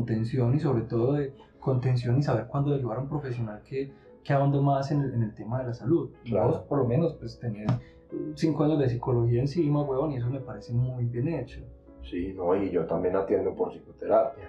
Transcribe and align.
contención 0.00 0.54
y 0.54 0.60
sobre 0.60 0.82
todo 0.82 1.12
de 1.14 1.32
contención 1.58 2.18
y 2.18 2.22
saber 2.22 2.46
cuándo 2.46 2.74
ayudar 2.74 2.98
a 2.98 3.00
un 3.00 3.08
profesional 3.08 3.62
que, 3.64 3.92
que 4.24 4.32
ahonde 4.32 4.60
más 4.60 4.90
en 4.90 5.02
el, 5.02 5.14
en 5.14 5.22
el 5.22 5.34
tema 5.34 5.60
de 5.60 5.66
la 5.66 5.74
salud. 5.74 6.10
Claro. 6.24 6.48
Vos, 6.48 6.60
por 6.62 6.78
lo 6.78 6.84
menos, 6.86 7.14
pues 7.14 7.38
tenés 7.38 7.70
cinco 8.34 8.64
años 8.64 8.78
de 8.78 8.88
psicología 8.88 9.40
encima, 9.40 9.82
huevón, 9.82 10.12
y 10.12 10.16
eso 10.16 10.28
me 10.28 10.40
parece 10.40 10.72
muy 10.72 11.04
bien 11.04 11.28
hecho. 11.28 11.60
Sí, 12.02 12.32
no, 12.34 12.54
y 12.56 12.70
yo 12.70 12.86
también 12.86 13.14
atiendo 13.16 13.54
por 13.54 13.72
psicoterapia. 13.72 14.44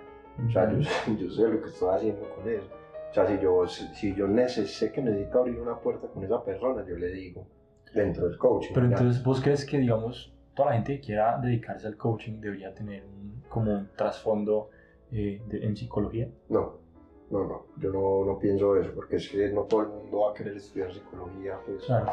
O 0.48 0.52
sea, 0.52 0.72
yo, 0.72 0.80
yo 1.20 1.30
sé 1.30 1.48
lo 1.48 1.62
que 1.62 1.70
estoy 1.70 1.96
haciendo 1.96 2.22
con 2.36 2.50
eso. 2.50 2.68
O 3.10 3.14
sea, 3.14 3.28
si 3.28 3.40
yo, 3.40 3.68
si, 3.68 4.16
yo 4.16 4.28
sé 4.48 4.92
que 4.92 5.02
necesito 5.02 5.40
abrir 5.40 5.60
una 5.60 5.76
puerta 5.76 6.08
con 6.08 6.24
esa 6.24 6.44
persona, 6.44 6.86
yo 6.88 6.96
le 6.96 7.12
digo 7.12 7.46
dentro 7.94 8.28
del 8.28 8.38
coaching. 8.38 8.72
Pero 8.74 8.88
ya. 8.88 8.96
entonces, 8.96 9.22
¿vos 9.22 9.42
crees 9.42 9.66
que, 9.66 9.78
digamos, 9.78 10.34
toda 10.56 10.70
la 10.70 10.76
gente 10.76 10.96
que 10.96 11.08
quiera 11.08 11.38
dedicarse 11.38 11.88
al 11.88 11.98
coaching 11.98 12.40
debería 12.40 12.74
tener 12.74 13.04
un, 13.04 13.44
como 13.50 13.74
un 13.74 13.90
trasfondo 13.98 14.70
eh, 15.12 15.42
de- 15.48 15.66
en 15.66 15.76
psicología? 15.76 16.30
No, 16.50 16.76
no, 17.30 17.44
no, 17.46 17.66
yo 17.78 17.92
no, 17.92 18.26
no 18.26 18.40
pienso 18.40 18.76
eso, 18.78 18.92
porque 18.94 19.18
es 19.18 19.30
que 19.30 19.50
no 19.50 19.64
todo 19.64 19.82
el 19.82 19.88
mundo 19.90 20.20
va 20.22 20.32
a 20.32 20.34
querer 20.34 20.56
estudiar 20.58 20.94
psicología. 20.94 21.58
Pues, 21.66 21.84
Claro. 21.86 22.12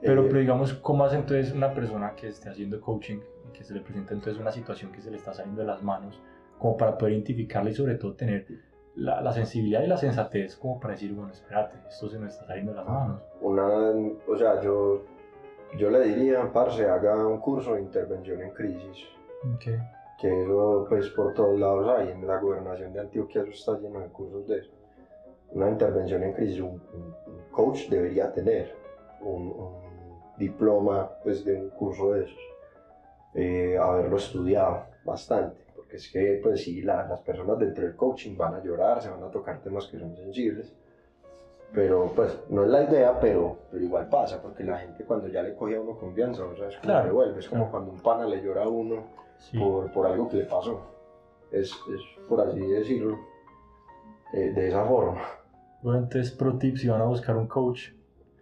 Pero, 0.00 0.22
Eh, 0.22 0.26
pero 0.28 0.40
digamos, 0.40 0.74
¿cómo 0.74 1.04
hace 1.04 1.16
entonces 1.16 1.52
una 1.52 1.72
persona 1.72 2.14
que 2.14 2.28
esté 2.28 2.48
haciendo 2.50 2.80
coaching 2.80 3.18
y 3.48 3.52
que 3.56 3.64
se 3.64 3.72
le 3.74 3.80
presenta 3.80 4.12
entonces 4.12 4.40
una 4.40 4.52
situación 4.52 4.92
que 4.92 5.00
se 5.00 5.10
le 5.10 5.16
está 5.16 5.32
saliendo 5.32 5.62
de 5.62 5.66
las 5.66 5.82
manos, 5.82 6.20
como 6.58 6.76
para 6.76 6.98
poder 6.98 7.14
identificarla 7.14 7.70
y 7.70 7.74
sobre 7.74 7.94
todo 7.94 8.12
tener 8.14 8.46
la, 8.96 9.20
la 9.22 9.32
sensibilidad 9.32 9.82
y 9.82 9.86
la 9.86 9.96
sensatez 9.96 10.56
como 10.56 10.78
para 10.78 10.92
decir, 10.94 11.12
bueno, 11.14 11.32
espérate, 11.32 11.78
esto 11.88 12.08
se 12.08 12.18
me 12.18 12.26
está 12.28 12.44
saliendo 12.46 12.72
de 12.72 12.76
las 12.78 12.86
manos? 12.86 13.22
una, 13.40 13.64
o 14.28 14.36
sea, 14.36 14.60
yo, 14.60 15.02
yo 15.78 15.90
le 15.90 16.00
diría, 16.04 16.52
parce, 16.52 16.84
haga 16.84 17.26
un 17.26 17.38
curso 17.38 17.74
de 17.74 17.80
intervención 17.80 18.40
en 18.42 18.50
crisis. 18.50 19.06
Okay. 19.56 19.78
Que 20.20 20.42
eso 20.42 20.86
pues 20.88 21.08
por 21.10 21.34
todos 21.34 21.58
lados 21.58 21.88
hay, 21.98 22.10
en 22.10 22.26
la 22.26 22.38
gobernación 22.38 22.92
de 22.92 23.00
Antioquia 23.00 23.42
eso 23.42 23.50
está 23.50 23.78
lleno 23.78 24.00
de 24.00 24.08
cursos 24.08 24.46
de 24.46 24.58
eso. 24.58 24.70
Una 25.52 25.68
intervención 25.70 26.22
en 26.22 26.32
crisis, 26.32 26.60
un, 26.60 26.80
un- 26.94 27.14
coach 27.50 27.88
debería 27.88 28.32
tener 28.32 28.74
un, 29.20 29.42
un 29.52 29.74
diploma 30.36 31.08
pues 31.22 31.44
de 31.44 31.54
un 31.60 31.68
curso 31.70 32.12
de 32.12 32.24
esos, 32.24 32.38
Eh, 33.36 33.76
haberlo 33.76 34.16
estudiado 34.16 34.84
bastante, 35.04 35.60
porque 35.74 35.96
es 35.96 36.08
que 36.12 36.40
pues 36.42 36.62
sí, 36.64 36.82
la- 36.82 37.06
las 37.06 37.20
personas 37.20 37.58
dentro 37.58 37.84
del 37.84 37.96
coaching 37.96 38.36
van 38.36 38.54
a 38.54 38.62
llorar, 38.62 39.00
se 39.02 39.10
van 39.10 39.22
a 39.24 39.30
tocar 39.30 39.60
temas 39.60 39.86
que 39.88 39.98
son 39.98 40.14
sensibles, 40.16 40.72
pero 41.72 42.12
pues 42.14 42.38
no 42.48 42.62
es 42.64 42.70
la 42.70 42.82
idea, 42.84 43.18
pero, 43.20 43.56
pero 43.70 43.82
igual 43.82 44.08
pasa, 44.08 44.40
porque 44.40 44.62
la 44.62 44.78
gente 44.78 45.04
cuando 45.04 45.26
ya 45.28 45.42
le 45.42 45.54
coge 45.56 45.74
a 45.76 45.80
uno 45.80 45.96
confianza, 45.98 46.44
o 46.44 46.54
sea, 46.56 46.68
es 46.68 46.76
como 46.76 46.92
Claro, 46.92 47.06
revuelve, 47.06 47.38
es 47.40 47.48
como 47.48 47.62
claro. 47.64 47.70
cuando 47.72 47.90
un 47.92 48.00
pana 48.00 48.24
le 48.26 48.40
llora 48.42 48.62
a 48.64 48.68
uno 48.68 49.02
Sí. 49.50 49.58
por, 49.58 49.90
por 49.92 50.06
algo 50.06 50.28
que 50.28 50.38
le 50.38 50.44
pasó. 50.44 50.80
Es, 51.50 51.70
es 51.94 52.00
por 52.28 52.40
así 52.40 52.60
decirlo, 52.60 53.18
eh, 54.32 54.50
de 54.54 54.68
esa 54.68 54.84
forma. 54.84 55.20
Bueno, 55.82 56.00
entonces, 56.00 56.30
pro 56.32 56.56
tip, 56.58 56.76
si 56.76 56.88
van 56.88 57.00
a 57.02 57.04
buscar 57.04 57.36
un 57.36 57.46
coach, 57.46 57.90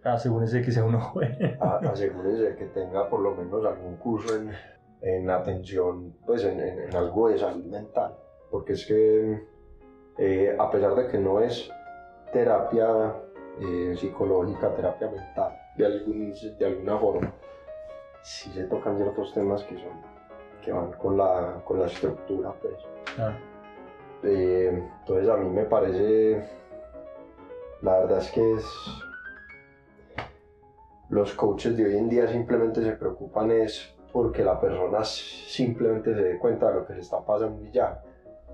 asegúrense 0.03 0.61
que 0.61 0.71
sea 0.71 0.83
uno 0.85 0.99
joven. 1.11 1.57
A- 1.59 1.77
Asegúrense 1.91 2.55
que 2.55 2.65
tenga 2.67 3.09
por 3.09 3.19
lo 3.19 3.35
menos 3.35 3.65
algún 3.65 3.97
curso 3.97 4.35
en, 4.35 4.51
en 5.01 5.29
atención, 5.29 6.15
pues 6.25 6.43
en, 6.45 6.59
en- 6.59 6.79
en 6.89 6.95
algo 6.95 7.29
de 7.29 7.37
salud 7.37 7.65
mental. 7.65 8.15
Porque 8.49 8.73
es 8.73 8.85
que, 8.85 9.43
eh, 10.17 10.55
a 10.57 10.71
pesar 10.71 10.95
de 10.95 11.07
que 11.09 11.17
no 11.17 11.39
es 11.41 11.69
terapia 12.31 13.13
eh, 13.59 13.93
psicológica, 13.97 14.73
terapia 14.75 15.09
mental, 15.09 15.55
de, 15.77 15.85
algún, 15.85 16.33
de 16.57 16.65
alguna 16.65 16.97
forma, 16.97 17.31
sí 18.21 18.51
se 18.53 18.63
tocan 18.65 18.95
ciertos 18.97 19.33
temas 19.33 19.63
que 19.63 19.75
son 19.77 20.12
que 20.63 20.71
van 20.71 20.91
con 20.93 21.17
la, 21.17 21.61
con 21.65 21.79
la 21.79 21.85
estructura, 21.87 22.53
pues. 22.61 22.75
Claro. 23.15 23.35
Eh, 24.23 24.83
entonces 24.99 25.29
a 25.29 25.37
mí 25.37 25.49
me 25.49 25.65
parece, 25.65 26.47
la 27.81 27.99
verdad 27.99 28.19
es 28.19 28.31
que 28.31 28.53
es, 28.53 28.65
los 31.09 31.33
coaches 31.33 31.75
de 31.75 31.85
hoy 31.85 31.97
en 31.97 32.09
día 32.09 32.27
simplemente 32.27 32.81
se 32.81 32.93
preocupan 32.93 33.51
es 33.51 33.93
porque 34.11 34.43
la 34.43 34.59
persona 34.59 35.03
simplemente 35.03 36.13
se 36.13 36.21
dé 36.21 36.37
cuenta 36.39 36.69
de 36.69 36.75
lo 36.75 36.85
que 36.85 36.93
le 36.93 37.01
está 37.01 37.19
pasando 37.25 37.61
y 37.63 37.71
ya, 37.71 38.01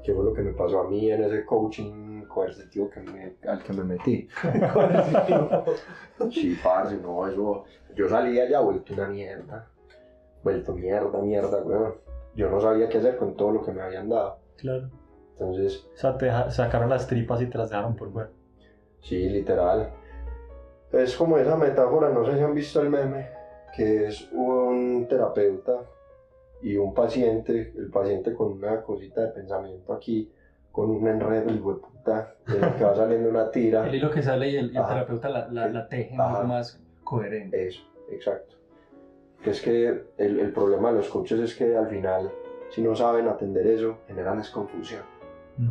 que 0.04 0.14
fue 0.14 0.24
lo 0.24 0.34
que 0.34 0.42
me 0.42 0.54
pasó 0.54 0.80
a 0.82 0.90
mí 0.90 1.12
en 1.12 1.24
ese 1.24 1.46
coaching 1.46 2.24
coercitivo 2.24 2.90
que 2.90 3.02
me- 3.02 3.36
al 3.48 3.62
que 3.62 3.74
me 3.74 3.84
metí. 3.84 4.28
Sí, 6.32 6.58
parce, 6.64 6.98
no, 6.98 7.28
eso, 7.28 7.64
yo 7.96 8.10
salía 8.10 8.50
ya 8.50 8.60
vuelto 8.62 8.94
una 8.94 9.08
mierda, 9.08 9.70
vuelto 10.44 10.74
mierda, 10.74 11.20
mierda, 11.22 11.62
weón. 11.64 11.96
Yo 12.36 12.50
no 12.50 12.62
sabía 12.62 12.88
qué 12.90 13.00
hacer 13.00 13.18
con 13.18 13.36
todo 13.36 13.52
lo 13.52 13.64
que 13.64 13.72
me 13.72 13.82
habían 13.82 14.10
dado. 14.10 14.40
Claro. 14.58 14.90
Entonces, 15.32 15.88
O 15.94 15.98
sea, 15.98 16.18
te 16.18 16.30
sacaron 16.52 16.90
las 16.90 17.08
tripas 17.08 17.42
y 17.42 17.48
te 17.48 17.58
las 17.58 17.70
dejaron 17.70 17.96
por 17.96 18.12
fuera. 18.12 18.30
Sí, 19.02 19.30
literal. 19.30 19.90
Es 20.92 21.16
como 21.16 21.38
esa 21.38 21.56
metáfora, 21.56 22.10
no 22.10 22.26
sé 22.26 22.36
si 22.36 22.40
han 22.44 22.54
visto 22.54 22.82
el 22.82 22.90
meme, 22.90 23.30
que 23.76 24.08
es 24.08 24.30
un 24.34 25.08
terapeuta 25.10 25.82
y 26.62 26.76
un 26.78 26.94
paciente, 26.94 27.74
el 27.78 27.90
paciente 27.90 28.34
con 28.34 28.54
una 28.54 28.82
cosita 28.82 29.22
de 29.22 29.28
pensamiento 29.30 29.94
aquí, 29.94 30.32
con 30.72 30.90
un 30.90 31.08
enredo, 31.08 31.52
y 31.52 31.58
puta, 31.58 32.36
de 32.48 32.60
lo 32.60 32.76
que 32.76 32.84
va 32.84 32.96
saliendo 32.96 33.30
una 33.30 33.50
tira. 33.52 33.86
El 33.88 33.96
hilo 33.96 34.12
que 34.12 34.22
sale 34.22 34.50
y 34.50 34.58
el, 34.58 34.66
el 34.76 34.86
terapeuta 34.86 35.30
la, 35.30 35.48
la, 35.50 35.68
la 35.70 35.88
teje 35.88 36.16
más 36.18 36.82
coherente. 37.04 37.68
Eso, 37.68 37.82
exacto. 38.10 38.56
Que 39.44 39.52
es 39.52 39.62
que 39.62 39.88
el, 40.18 40.40
el 40.40 40.52
problema 40.52 40.90
de 40.90 40.98
los 40.98 41.10
coaches 41.10 41.40
es 41.40 41.56
que 41.56 41.76
al 41.76 41.88
final, 41.88 42.32
si 42.70 42.82
no 42.82 42.96
saben 42.96 43.28
atender 43.28 43.66
eso, 43.68 44.00
generan 44.08 44.40
es 44.40 44.50
confusión. 44.50 45.04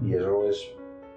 Y 0.04 0.14
eso 0.14 0.46
es 0.46 0.70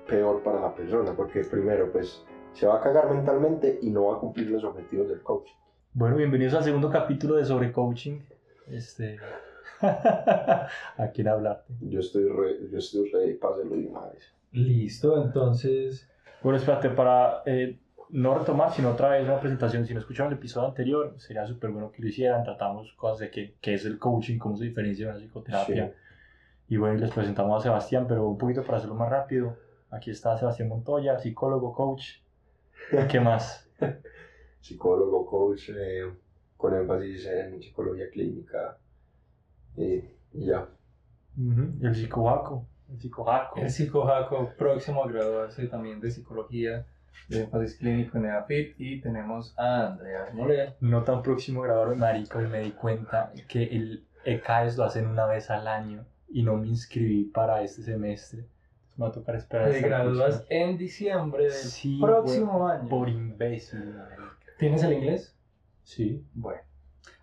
peor 0.07 0.41
para 0.43 0.61
la 0.61 0.73
persona, 0.73 1.13
porque 1.13 1.43
primero, 1.43 1.91
pues, 1.91 2.23
se 2.53 2.67
va 2.67 2.77
a 2.77 2.81
cagar 2.81 3.13
mentalmente 3.13 3.79
y 3.81 3.89
no 3.89 4.05
va 4.05 4.15
a 4.15 4.19
cumplir 4.19 4.49
los 4.49 4.63
objetivos 4.63 5.09
del 5.09 5.21
coach. 5.21 5.49
Bueno, 5.93 6.15
bienvenidos 6.15 6.53
al 6.53 6.63
segundo 6.63 6.89
capítulo 6.89 7.35
de 7.35 7.43
Sobre 7.43 7.71
Coaching. 7.71 8.19
Este... 8.67 9.17
¿A 9.81 11.11
quién 11.13 11.27
hablarte? 11.27 11.73
Yo 11.81 11.99
estoy, 11.99 12.29
re, 12.29 12.69
yo 12.71 12.77
estoy 12.77 13.09
ready 13.11 13.33
para 13.33 13.55
hacerlo 13.55 13.75
de 13.75 13.87
una 13.87 14.07
vez. 14.07 14.33
Listo, 14.51 15.21
entonces. 15.21 16.07
Bueno, 16.43 16.57
espérate, 16.57 16.89
para 16.89 17.41
eh, 17.45 17.79
no 18.11 18.37
retomar, 18.37 18.71
sino 18.73 18.91
otra 18.91 19.09
vez 19.09 19.23
una 19.23 19.39
presentación. 19.39 19.85
Si 19.85 19.93
no 19.93 19.99
escucharon 19.99 20.31
el 20.31 20.37
episodio 20.37 20.67
anterior, 20.67 21.15
sería 21.17 21.45
súper 21.45 21.71
bueno 21.71 21.91
que 21.91 22.01
lo 22.01 22.09
hicieran. 22.09 22.43
Tratamos 22.43 22.91
cosas 22.93 23.19
de 23.19 23.31
qué, 23.31 23.55
qué 23.61 23.75
es 23.75 23.85
el 23.85 23.97
coaching, 23.97 24.37
cómo 24.37 24.57
se 24.57 24.65
diferencia 24.65 25.07
de 25.07 25.13
la 25.13 25.19
psicoterapia. 25.19 25.87
Sí. 25.87 25.93
Y 26.73 26.77
bueno, 26.77 26.99
les 26.99 27.11
presentamos 27.11 27.59
a 27.59 27.63
Sebastián, 27.63 28.05
pero 28.07 28.27
un 28.27 28.37
poquito 28.37 28.63
para 28.63 28.77
hacerlo 28.77 28.95
más 28.95 29.09
rápido. 29.09 29.57
Aquí 29.89 30.09
está 30.09 30.37
Sebastián 30.37 30.69
Montoya, 30.69 31.19
psicólogo, 31.19 31.73
coach. 31.73 32.19
¿Qué 33.09 33.19
más? 33.19 33.69
Psicólogo, 34.61 35.25
coach, 35.25 35.69
eh, 35.69 36.09
con 36.55 36.73
énfasis 36.73 37.25
en 37.27 37.61
psicología 37.61 38.09
clínica 38.09 38.77
y, 39.75 40.03
y 40.33 40.45
ya. 40.45 40.67
El 41.37 41.95
psicojaco. 41.95 42.67
El 42.89 42.99
psicojaco. 42.99 43.59
El 43.59 43.69
psicojaco 43.69 44.51
próximo 44.57 45.03
a 45.03 45.07
graduarse 45.07 45.67
también 45.67 45.99
de 45.99 46.11
psicología 46.11 46.85
de 47.27 47.41
énfasis 47.41 47.77
clínico 47.77 48.17
en 48.17 48.25
EAFIT. 48.25 48.75
Y 48.77 49.01
tenemos 49.01 49.53
a 49.57 49.87
Andrea 49.87 50.29
Morea. 50.33 50.75
No 50.79 51.03
tan 51.03 51.21
próximo 51.21 51.61
grabador 51.61 51.95
marico 51.95 52.41
y 52.41 52.47
me 52.47 52.59
di 52.59 52.71
cuenta 52.71 53.31
que 53.47 53.63
el 53.63 54.05
ECAES 54.25 54.77
lo 54.77 54.83
hacen 54.83 55.07
una 55.07 55.25
vez 55.25 55.49
al 55.49 55.67
año 55.67 56.05
y 56.29 56.43
no 56.43 56.57
me 56.57 56.67
inscribí 56.67 57.25
para 57.25 57.61
este 57.61 57.83
semestre. 57.83 58.39
Entonces 58.39 58.97
me 58.97 59.05
va 59.05 59.09
a 59.09 59.13
tocar 59.13 59.35
esperar 59.35 59.71
Te 59.71 59.81
gradúas 59.81 60.45
en 60.49 60.77
diciembre 60.77 61.43
del 61.43 61.53
Sí, 61.53 61.99
próximo 62.01 62.59
güey, 62.59 62.77
año. 62.77 62.89
Por 62.89 63.09
imbécil. 63.09 63.95
¿Tienes 64.57 64.83
el 64.83 64.93
inglés? 64.93 65.35
Sí. 65.83 66.23
Bueno. 66.33 66.61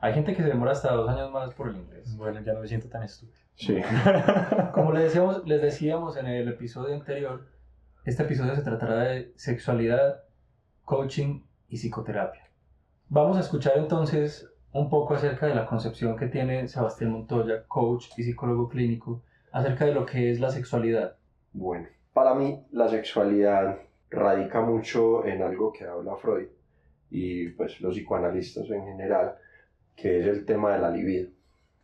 Hay 0.00 0.12
gente 0.14 0.34
que 0.34 0.42
se 0.42 0.48
demora 0.48 0.72
hasta 0.72 0.92
dos 0.92 1.08
años 1.08 1.30
más 1.30 1.54
por 1.54 1.68
el 1.68 1.76
inglés. 1.76 2.16
Bueno, 2.16 2.40
ya 2.40 2.52
no 2.52 2.60
me 2.60 2.68
siento 2.68 2.88
tan 2.88 3.02
estúpido. 3.02 3.38
Sí. 3.54 3.76
Como 4.72 4.92
les 4.92 5.04
decíamos, 5.04 5.46
les 5.46 5.60
decíamos 5.60 6.16
en 6.16 6.26
el 6.26 6.48
episodio 6.48 6.94
anterior, 6.94 7.46
este 8.04 8.22
episodio 8.22 8.54
se 8.54 8.62
tratará 8.62 9.00
de 9.00 9.32
sexualidad, 9.36 10.22
coaching 10.84 11.42
y 11.68 11.76
psicoterapia. 11.76 12.50
Vamos 13.08 13.36
a 13.36 13.40
escuchar 13.40 13.74
entonces 13.76 14.48
un 14.72 14.88
poco 14.88 15.14
acerca 15.14 15.46
de 15.46 15.54
la 15.54 15.66
concepción 15.66 16.16
que 16.16 16.28
tiene 16.28 16.68
Sebastián 16.68 17.12
Montoya, 17.12 17.64
coach 17.66 18.06
y 18.16 18.22
psicólogo 18.22 18.68
clínico, 18.68 19.22
acerca 19.52 19.84
de 19.84 19.92
lo 19.92 20.06
que 20.06 20.30
es 20.30 20.40
la 20.40 20.50
sexualidad. 20.50 21.16
Bueno, 21.52 21.88
para 22.12 22.34
mí 22.34 22.64
la 22.70 22.88
sexualidad 22.88 23.78
radica 24.10 24.60
mucho 24.60 25.24
en 25.24 25.42
algo 25.42 25.72
que 25.72 25.84
habla 25.84 26.16
Freud 26.16 26.48
y 27.10 27.48
pues 27.50 27.80
los 27.80 27.94
psicoanalistas 27.94 28.70
en 28.70 28.84
general, 28.84 29.36
que 29.96 30.20
es 30.20 30.26
el 30.26 30.44
tema 30.44 30.72
de 30.72 30.78
la 30.78 30.90
libido, 30.90 31.30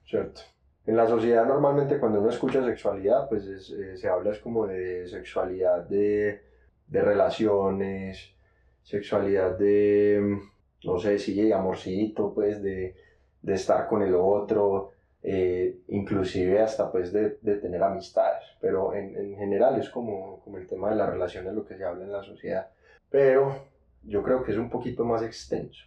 ¿cierto? 0.04 0.42
En 0.86 0.96
la 0.96 1.06
sociedad 1.06 1.46
normalmente 1.46 1.98
cuando 1.98 2.20
uno 2.20 2.28
escucha 2.30 2.64
sexualidad, 2.64 3.28
pues 3.28 3.46
es, 3.46 3.70
eh, 3.70 3.96
se 3.96 4.08
habla 4.08 4.32
es 4.32 4.38
como 4.38 4.66
de 4.66 5.06
sexualidad 5.08 5.84
de, 5.88 6.42
de 6.86 7.00
relaciones, 7.02 8.34
sexualidad 8.82 9.56
de, 9.58 10.20
mm, 10.22 10.86
no 10.86 10.98
sé, 10.98 11.18
sí, 11.18 11.40
de 11.42 11.54
amorcito, 11.54 12.34
pues 12.34 12.62
de, 12.62 12.94
de 13.40 13.54
estar 13.54 13.86
con 13.88 14.02
el 14.02 14.14
otro, 14.14 14.92
eh, 15.22 15.78
inclusive 15.88 16.60
hasta 16.60 16.92
pues 16.92 17.12
de, 17.12 17.38
de 17.40 17.56
tener 17.56 17.82
amistades, 17.82 18.44
pero 18.60 18.92
en, 18.94 19.16
en 19.16 19.36
general 19.36 19.78
es 19.80 19.88
como, 19.88 20.40
como 20.40 20.58
el 20.58 20.66
tema 20.66 20.90
de 20.90 20.96
las 20.96 21.08
relaciones, 21.08 21.54
lo 21.54 21.64
que 21.64 21.76
se 21.78 21.84
habla 21.84 22.04
en 22.04 22.12
la 22.12 22.22
sociedad. 22.22 22.68
Pero 23.10 23.68
yo 24.02 24.22
creo 24.22 24.42
que 24.44 24.52
es 24.52 24.58
un 24.58 24.68
poquito 24.68 25.04
más 25.06 25.22
extenso. 25.22 25.84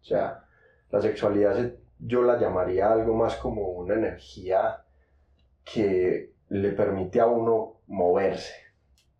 O 0.00 0.04
sea, 0.04 0.44
la 0.90 1.00
sexualidad 1.02 1.54
se- 1.56 1.76
yo 2.04 2.22
la 2.22 2.38
llamaría 2.38 2.92
algo 2.92 3.14
más 3.14 3.36
como 3.36 3.68
una 3.68 3.94
energía 3.94 4.82
que 5.64 6.32
le 6.48 6.72
permite 6.72 7.20
a 7.20 7.26
uno 7.26 7.80
moverse. 7.86 8.54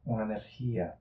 Una 0.04 0.24
energía. 0.24 0.96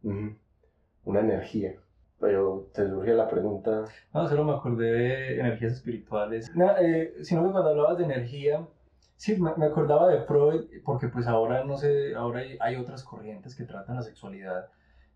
Una 1.04 1.20
energía. 1.20 1.74
Pero 2.20 2.70
te 2.74 2.88
surge 2.88 3.14
la 3.16 3.28
pregunta, 3.28 3.86
No, 4.14 4.28
solo 4.28 4.44
me 4.44 4.54
acordé 4.54 4.92
de 4.92 5.40
energías 5.40 5.74
espirituales. 5.74 6.56
No, 6.56 6.78
eh, 6.78 7.16
sino 7.24 7.44
que 7.44 7.52
cuando 7.52 7.72
hablabas 7.72 7.98
de 7.98 8.04
energía, 8.04 8.68
sí, 9.16 9.42
me, 9.42 9.56
me 9.58 9.66
acordaba 9.66 10.08
de 10.08 10.22
Freud, 10.22 10.66
porque 10.86 11.08
pues 11.08 11.26
ahora, 11.26 11.64
no 11.64 11.78
sé, 11.78 12.14
ahora 12.14 12.42
hay, 12.42 12.58
hay 12.60 12.76
otras 12.76 13.04
corrientes 13.04 13.56
que 13.56 13.64
tratan 13.64 13.96
la 13.96 14.04
sexualidad 14.04 14.70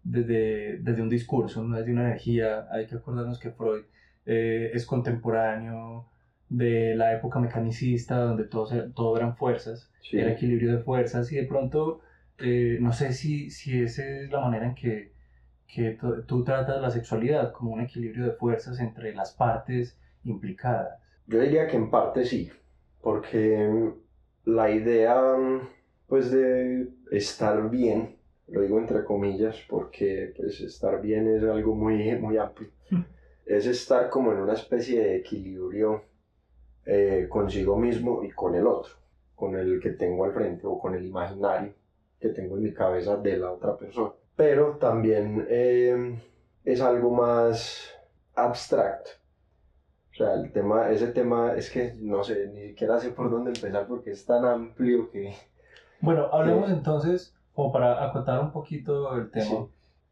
desde, 0.04 0.80
desde 0.80 1.04
un 1.04 1.10
discurso, 1.10 1.64
no 1.64 1.78
desde 1.78 1.92
una 1.92 2.08
energía. 2.08 2.68
Hay 2.72 2.88
que 2.88 2.96
acordarnos 2.96 3.40
que 3.40 3.52
Freud 3.52 3.84
eh, 4.26 4.72
es 4.74 4.88
contemporáneo 4.88 6.08
de 6.58 6.96
la 6.96 7.14
época 7.14 7.40
mecanicista, 7.40 8.18
donde 8.20 8.46
todo, 8.46 8.66
se- 8.68 8.90
todo 8.96 9.18
eran 9.18 9.36
fuerzas, 9.36 9.92
sí, 10.02 10.18
era 10.20 10.32
equilibrio 10.34 10.72
de 10.78 10.84
fuerzas, 10.84 11.32
y 11.32 11.36
de 11.38 11.46
pronto, 11.46 12.00
eh, 12.38 12.78
no 12.82 12.92
sé 12.94 13.14
si, 13.14 13.50
si 13.50 13.82
esa 13.82 14.04
es 14.04 14.30
la 14.32 14.42
manera 14.42 14.66
en 14.68 14.76
que 14.76 15.14
que 15.68 15.92
tú, 16.00 16.22
tú 16.28 16.44
tratas 16.44 16.80
la 16.80 16.92
sexualidad 16.92 17.52
como 17.52 17.72
un 17.74 17.82
equilibrio 17.82 18.26
de 18.26 18.32
fuerzas 18.34 18.80
entre 18.80 19.16
las 19.16 19.34
partes 19.34 19.98
implicadas. 20.24 21.00
yo 21.28 21.40
diría 21.40 21.66
que 21.68 21.76
en 21.76 21.90
parte 21.90 22.24
sí, 22.24 22.52
porque 23.02 23.92
la 24.46 24.70
idea 24.70 25.16
pues 26.08 26.32
de 26.32 26.88
estar 27.12 27.70
bien, 27.72 28.16
lo 28.48 28.62
digo 28.62 28.80
entre 28.80 29.04
comillas 29.04 29.58
porque 29.68 30.34
pues 30.38 30.62
estar 30.62 31.02
bien 31.02 31.28
es 31.36 31.44
algo 31.44 31.74
muy, 31.76 32.16
muy 32.20 32.38
amplio, 32.38 32.70
es 33.46 33.66
estar 33.66 34.10
como 34.10 34.32
en 34.32 34.40
una 34.40 34.54
especie 34.54 35.00
de 35.02 35.16
equilibrio 35.18 36.04
eh, 36.86 37.28
consigo 37.30 37.78
mismo 37.78 38.24
y 38.24 38.32
con 38.32 38.56
el 38.56 38.68
otro, 38.68 38.94
con 39.36 39.56
el 39.56 39.80
que 39.80 39.92
tengo 39.92 40.26
al 40.26 40.34
frente 40.34 40.66
o 40.68 40.78
con 40.80 40.96
el 40.96 41.06
imaginario 41.06 41.74
que 42.20 42.30
tengo 42.30 42.58
en 42.58 42.64
mi 42.64 42.74
cabeza 42.74 43.18
de 43.18 43.38
la 43.38 43.52
otra 43.52 43.78
persona. 43.78 44.12
Pero 44.36 44.78
también 44.78 45.46
eh, 45.50 46.20
es 46.64 46.82
algo 46.82 47.12
más 47.12 47.92
abstracto. 48.36 49.12
O 50.12 50.18
sea, 50.18 50.34
el 50.36 50.52
tema, 50.52 50.90
ese 50.92 51.08
tema 51.08 51.56
es 51.56 51.70
que 51.70 51.94
no 52.00 52.24
sé, 52.24 52.48
ni 52.54 52.70
siquiera 52.70 53.00
sé 53.00 53.10
por 53.10 53.30
dónde 53.30 53.52
empezar 53.52 53.86
porque 53.88 54.12
es 54.12 54.26
tan 54.26 54.46
amplio 54.46 55.10
que... 55.12 55.34
Bueno, 56.00 56.28
hablemos 56.32 56.70
entonces, 56.72 57.36
como 57.54 57.72
para 57.74 58.06
acotar 58.06 58.40
un 58.42 58.52
poquito 58.52 59.14
el 59.16 59.30
tema, 59.32 59.46
Sí. 59.46 59.68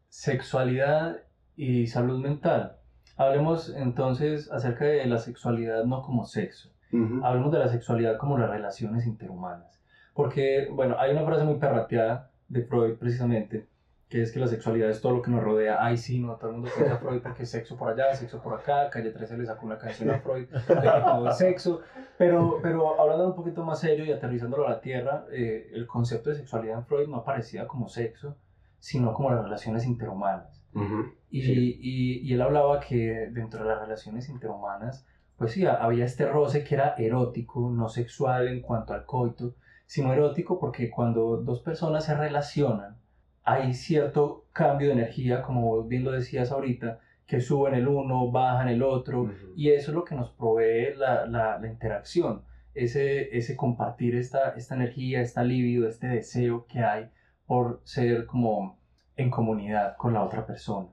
sexualidad 0.08 1.22
y 1.56 1.86
salud 1.86 2.18
mental. 2.20 2.76
Hablemos 3.16 3.72
entonces 3.76 4.50
acerca 4.50 4.86
de 4.86 5.06
la 5.06 5.18
sexualidad 5.18 5.84
no 5.84 6.02
como 6.02 6.24
sexo. 6.24 6.70
Ujú. 6.92 7.24
Hablemos 7.24 7.52
de 7.52 7.58
la 7.58 7.68
sexualidad 7.68 8.16
como 8.18 8.38
las 8.38 8.50
relaciones 8.50 9.06
interhumanas. 9.06 9.80
Porque, 10.14 10.68
bueno, 10.70 10.96
hay 10.98 11.10
una 11.12 11.24
frase 11.24 11.44
muy 11.44 11.56
perrateada 11.56 12.30
de 12.48 12.62
Freud 12.62 12.96
precisamente, 12.98 13.66
que 14.08 14.22
es 14.22 14.30
que 14.30 14.38
la 14.38 14.46
sexualidad 14.46 14.90
es 14.90 15.00
todo 15.00 15.12
lo 15.12 15.22
que 15.22 15.30
nos 15.30 15.42
rodea. 15.42 15.84
Ay, 15.84 15.96
sí, 15.96 16.20
no, 16.20 16.36
todo 16.36 16.50
el 16.50 16.56
mundo 16.56 16.70
piensa 16.74 16.98
Freud 16.98 17.20
porque 17.20 17.42
es 17.42 17.50
sexo 17.50 17.76
por 17.76 17.92
allá, 17.92 18.14
sexo 18.14 18.40
por 18.40 18.54
acá. 18.54 18.90
Calle 18.90 19.10
13 19.10 19.38
le 19.38 19.46
sacó 19.46 19.66
una 19.66 19.78
canción 19.78 20.10
a 20.10 20.20
Freud 20.20 20.46
de 20.48 20.74
que 20.74 20.74
todo 21.04 21.28
es 21.28 21.36
sexo. 21.36 21.80
Pero, 22.16 22.60
pero 22.62 23.00
hablando 23.00 23.26
un 23.26 23.34
poquito 23.34 23.64
más 23.64 23.80
serio 23.80 24.04
y 24.04 24.12
aterrizándolo 24.12 24.66
a 24.66 24.70
la 24.70 24.80
tierra, 24.80 25.24
eh, 25.32 25.70
el 25.72 25.86
concepto 25.88 26.30
de 26.30 26.36
sexualidad 26.36 26.78
en 26.78 26.86
Freud 26.86 27.08
no 27.08 27.16
aparecía 27.16 27.66
como 27.66 27.88
sexo, 27.88 28.36
sino 28.78 29.12
como 29.14 29.30
las 29.30 29.42
relaciones 29.42 29.84
interhumanas. 29.84 30.53
Ujú. 30.74 31.12
Y, 31.30 31.42
Sí. 31.42 31.78
y, 31.80 32.18
y 32.28 32.32
él 32.32 32.42
hablaba 32.42 32.80
que 32.80 33.28
dentro 33.32 33.62
de 33.64 33.70
las 33.70 33.80
relaciones 33.80 34.28
interhumanas, 34.28 35.06
pues 35.36 35.52
sí, 35.52 35.66
había 35.66 36.04
este 36.04 36.26
roce 36.26 36.62
que 36.62 36.74
era 36.76 36.94
erótico, 36.96 37.70
no 37.70 37.88
sexual 37.88 38.46
en 38.48 38.60
cuanto 38.60 38.94
al 38.94 39.04
coito, 39.04 39.54
sino 39.86 40.12
erótico 40.12 40.58
porque 40.60 40.90
cuando 40.90 41.38
dos 41.38 41.60
personas 41.60 42.04
se 42.04 42.14
relacionan, 42.14 42.96
hay 43.42 43.74
cierto 43.74 44.46
cambio 44.52 44.88
de 44.88 44.94
energía, 44.94 45.42
como 45.42 45.82
bien 45.84 46.04
lo 46.04 46.12
decías 46.12 46.50
ahorita, 46.52 47.00
que 47.26 47.40
suben 47.40 47.74
el 47.74 47.88
uno, 47.88 48.30
bajan 48.30 48.68
el 48.68 48.82
otro, 48.82 49.22
Ujú. 49.22 49.32
y 49.56 49.70
eso 49.70 49.90
es 49.90 49.94
lo 49.94 50.04
que 50.04 50.14
nos 50.14 50.30
provee 50.30 50.94
la, 50.94 51.26
la, 51.26 51.58
la 51.58 51.68
interacción, 51.68 52.42
ese, 52.74 53.36
ese 53.36 53.56
compartir 53.56 54.14
esta, 54.14 54.50
esta 54.50 54.74
energía, 54.74 55.20
esta 55.20 55.42
libido, 55.42 55.88
este 55.88 56.06
deseo 56.08 56.66
que 56.66 56.80
hay 56.82 57.10
por 57.46 57.80
ser 57.84 58.26
como 58.26 58.78
en 59.16 59.30
comunidad 59.30 59.96
con 59.96 60.14
la 60.14 60.24
otra 60.24 60.46
persona. 60.46 60.88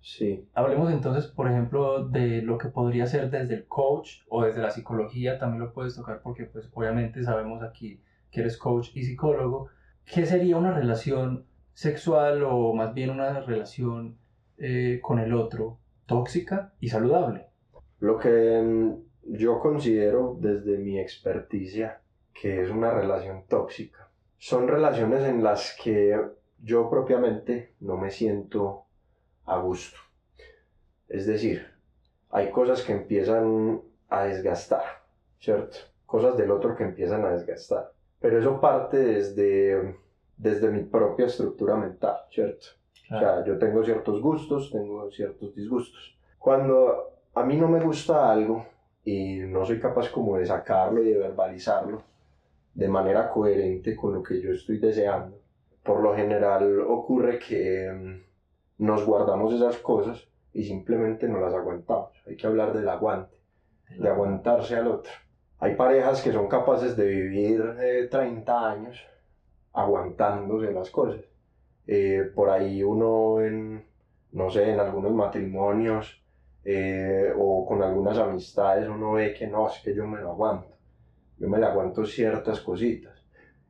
Sí. 0.00 0.46
Hablemos 0.52 0.92
entonces, 0.92 1.26
por 1.28 1.50
ejemplo, 1.50 2.06
de 2.06 2.42
lo 2.42 2.58
que 2.58 2.68
podría 2.68 3.06
ser 3.06 3.30
desde 3.30 3.54
el 3.54 3.66
coach 3.66 4.18
o 4.28 4.44
desde 4.44 4.60
la 4.60 4.70
psicología, 4.70 5.38
también 5.38 5.62
lo 5.62 5.72
puedes 5.72 5.96
tocar 5.96 6.20
porque 6.22 6.44
pues 6.44 6.68
obviamente 6.74 7.22
sabemos 7.22 7.62
aquí 7.62 8.02
que 8.30 8.40
eres 8.40 8.58
coach 8.58 8.90
y 8.94 9.04
psicólogo. 9.04 9.68
¿Qué 10.04 10.26
sería 10.26 10.58
una 10.58 10.74
relación 10.74 11.46
sexual 11.72 12.42
o 12.42 12.74
más 12.74 12.92
bien 12.92 13.10
una 13.10 13.40
relación 13.40 14.18
eh, 14.58 15.00
con 15.02 15.18
el 15.18 15.32
otro 15.32 15.78
tóxica 16.04 16.74
y 16.80 16.88
saludable? 16.88 17.46
Lo 17.98 18.18
que 18.18 18.60
mm, 18.60 19.36
yo 19.38 19.58
considero 19.58 20.36
desde 20.38 20.76
mi 20.76 20.98
experticia 20.98 22.02
que 22.34 22.62
es 22.62 22.70
una 22.70 22.90
relación 22.90 23.44
tóxica 23.48 24.10
son 24.36 24.68
relaciones 24.68 25.22
en 25.24 25.42
las 25.42 25.74
que 25.82 26.20
yo 26.62 26.88
propiamente 26.88 27.74
no 27.80 27.96
me 27.96 28.10
siento 28.10 28.84
a 29.44 29.58
gusto. 29.58 29.98
Es 31.08 31.26
decir, 31.26 31.66
hay 32.30 32.50
cosas 32.50 32.82
que 32.82 32.92
empiezan 32.92 33.82
a 34.08 34.24
desgastar, 34.24 34.82
¿cierto? 35.38 35.76
Cosas 36.06 36.36
del 36.36 36.50
otro 36.50 36.76
que 36.76 36.84
empiezan 36.84 37.24
a 37.24 37.30
desgastar. 37.30 37.92
Pero 38.20 38.38
eso 38.38 38.60
parte 38.60 38.98
desde, 38.98 39.96
desde 40.36 40.70
mi 40.70 40.82
propia 40.84 41.26
estructura 41.26 41.76
mental, 41.76 42.16
¿cierto? 42.30 42.66
O 43.10 43.18
sea, 43.18 43.44
yo 43.44 43.58
tengo 43.58 43.84
ciertos 43.84 44.20
gustos, 44.20 44.70
tengo 44.70 45.10
ciertos 45.10 45.54
disgustos. 45.54 46.16
Cuando 46.38 47.12
a 47.34 47.42
mí 47.44 47.56
no 47.56 47.68
me 47.68 47.80
gusta 47.80 48.32
algo 48.32 48.66
y 49.04 49.40
no 49.40 49.64
soy 49.64 49.78
capaz 49.78 50.10
como 50.10 50.38
de 50.38 50.46
sacarlo 50.46 51.02
y 51.02 51.10
de 51.10 51.18
verbalizarlo 51.18 52.02
de 52.72 52.88
manera 52.88 53.30
coherente 53.30 53.94
con 53.94 54.14
lo 54.14 54.22
que 54.22 54.40
yo 54.40 54.50
estoy 54.50 54.78
deseando, 54.78 55.38
por 55.84 56.00
lo 56.00 56.14
general 56.14 56.80
ocurre 56.80 57.38
que 57.38 57.92
mm, 57.92 58.84
nos 58.84 59.04
guardamos 59.04 59.54
esas 59.54 59.76
cosas 59.78 60.26
y 60.52 60.64
simplemente 60.64 61.28
no 61.28 61.40
las 61.40 61.54
aguantamos. 61.54 62.10
Hay 62.26 62.36
que 62.36 62.46
hablar 62.46 62.72
del 62.72 62.88
aguante, 62.88 63.36
de 63.98 64.08
aguantarse 64.08 64.76
al 64.76 64.88
otro. 64.88 65.12
Hay 65.58 65.74
parejas 65.76 66.22
que 66.22 66.32
son 66.32 66.48
capaces 66.48 66.96
de 66.96 67.06
vivir 67.06 67.76
eh, 67.80 68.08
30 68.10 68.70
años 68.70 69.00
aguantándose 69.72 70.72
las 70.72 70.90
cosas. 70.90 71.20
Eh, 71.86 72.30
por 72.34 72.48
ahí 72.48 72.82
uno 72.82 73.40
en, 73.40 73.84
no 74.32 74.50
sé, 74.50 74.70
en 74.70 74.80
algunos 74.80 75.12
matrimonios 75.12 76.22
eh, 76.64 77.30
o 77.36 77.66
con 77.66 77.82
algunas 77.82 78.16
amistades 78.16 78.88
uno 78.88 79.12
ve 79.12 79.34
que 79.34 79.46
no, 79.46 79.68
es 79.68 79.80
que 79.82 79.94
yo 79.94 80.06
me 80.06 80.20
lo 80.20 80.30
aguanto. 80.30 80.74
Yo 81.38 81.48
me 81.48 81.58
le 81.58 81.66
aguanto 81.66 82.06
ciertas 82.06 82.60
cositas. 82.60 83.13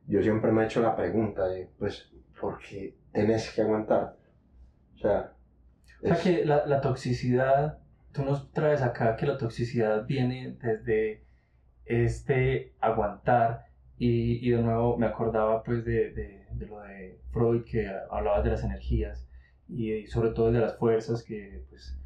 Yo 0.07 0.21
siempre 0.21 0.51
me 0.51 0.63
he 0.63 0.65
hecho 0.65 0.81
la 0.81 0.95
pregunta 0.95 1.47
de, 1.47 1.69
pues, 1.79 2.13
¿por 2.39 2.59
qué 2.59 2.97
tenés 3.11 3.51
que 3.53 3.61
aguantar? 3.61 4.17
O 4.95 4.97
sea, 4.97 5.33
O 6.03 6.07
sea 6.07 6.17
que 6.17 6.45
la, 6.45 6.65
la 6.67 6.81
toxicidad, 6.81 7.79
tú 8.13 8.23
nos 8.25 8.51
traes 8.51 8.81
acá 8.81 9.15
que 9.17 9.25
la 9.27 9.37
toxicidad 9.37 10.05
viene 10.05 10.57
desde 10.61 11.25
este 11.85 12.75
aguantar 12.81 13.65
y, 13.97 14.45
y 14.47 14.51
de 14.51 14.61
nuevo 14.61 14.97
me 14.97 15.07
acordaba 15.07 15.63
pues 15.63 15.85
de, 15.85 16.11
de, 16.11 16.47
de 16.51 16.65
lo 16.67 16.81
de 16.81 17.19
Freud 17.31 17.63
que 17.65 17.89
hablaba 18.11 18.41
de 18.41 18.49
las 18.51 18.63
energías 18.63 19.27
y, 19.67 19.93
y 19.93 20.07
sobre 20.07 20.31
todo 20.31 20.51
de 20.51 20.59
las 20.59 20.77
fuerzas 20.77 21.23
que 21.23 21.65
pues 21.69 21.97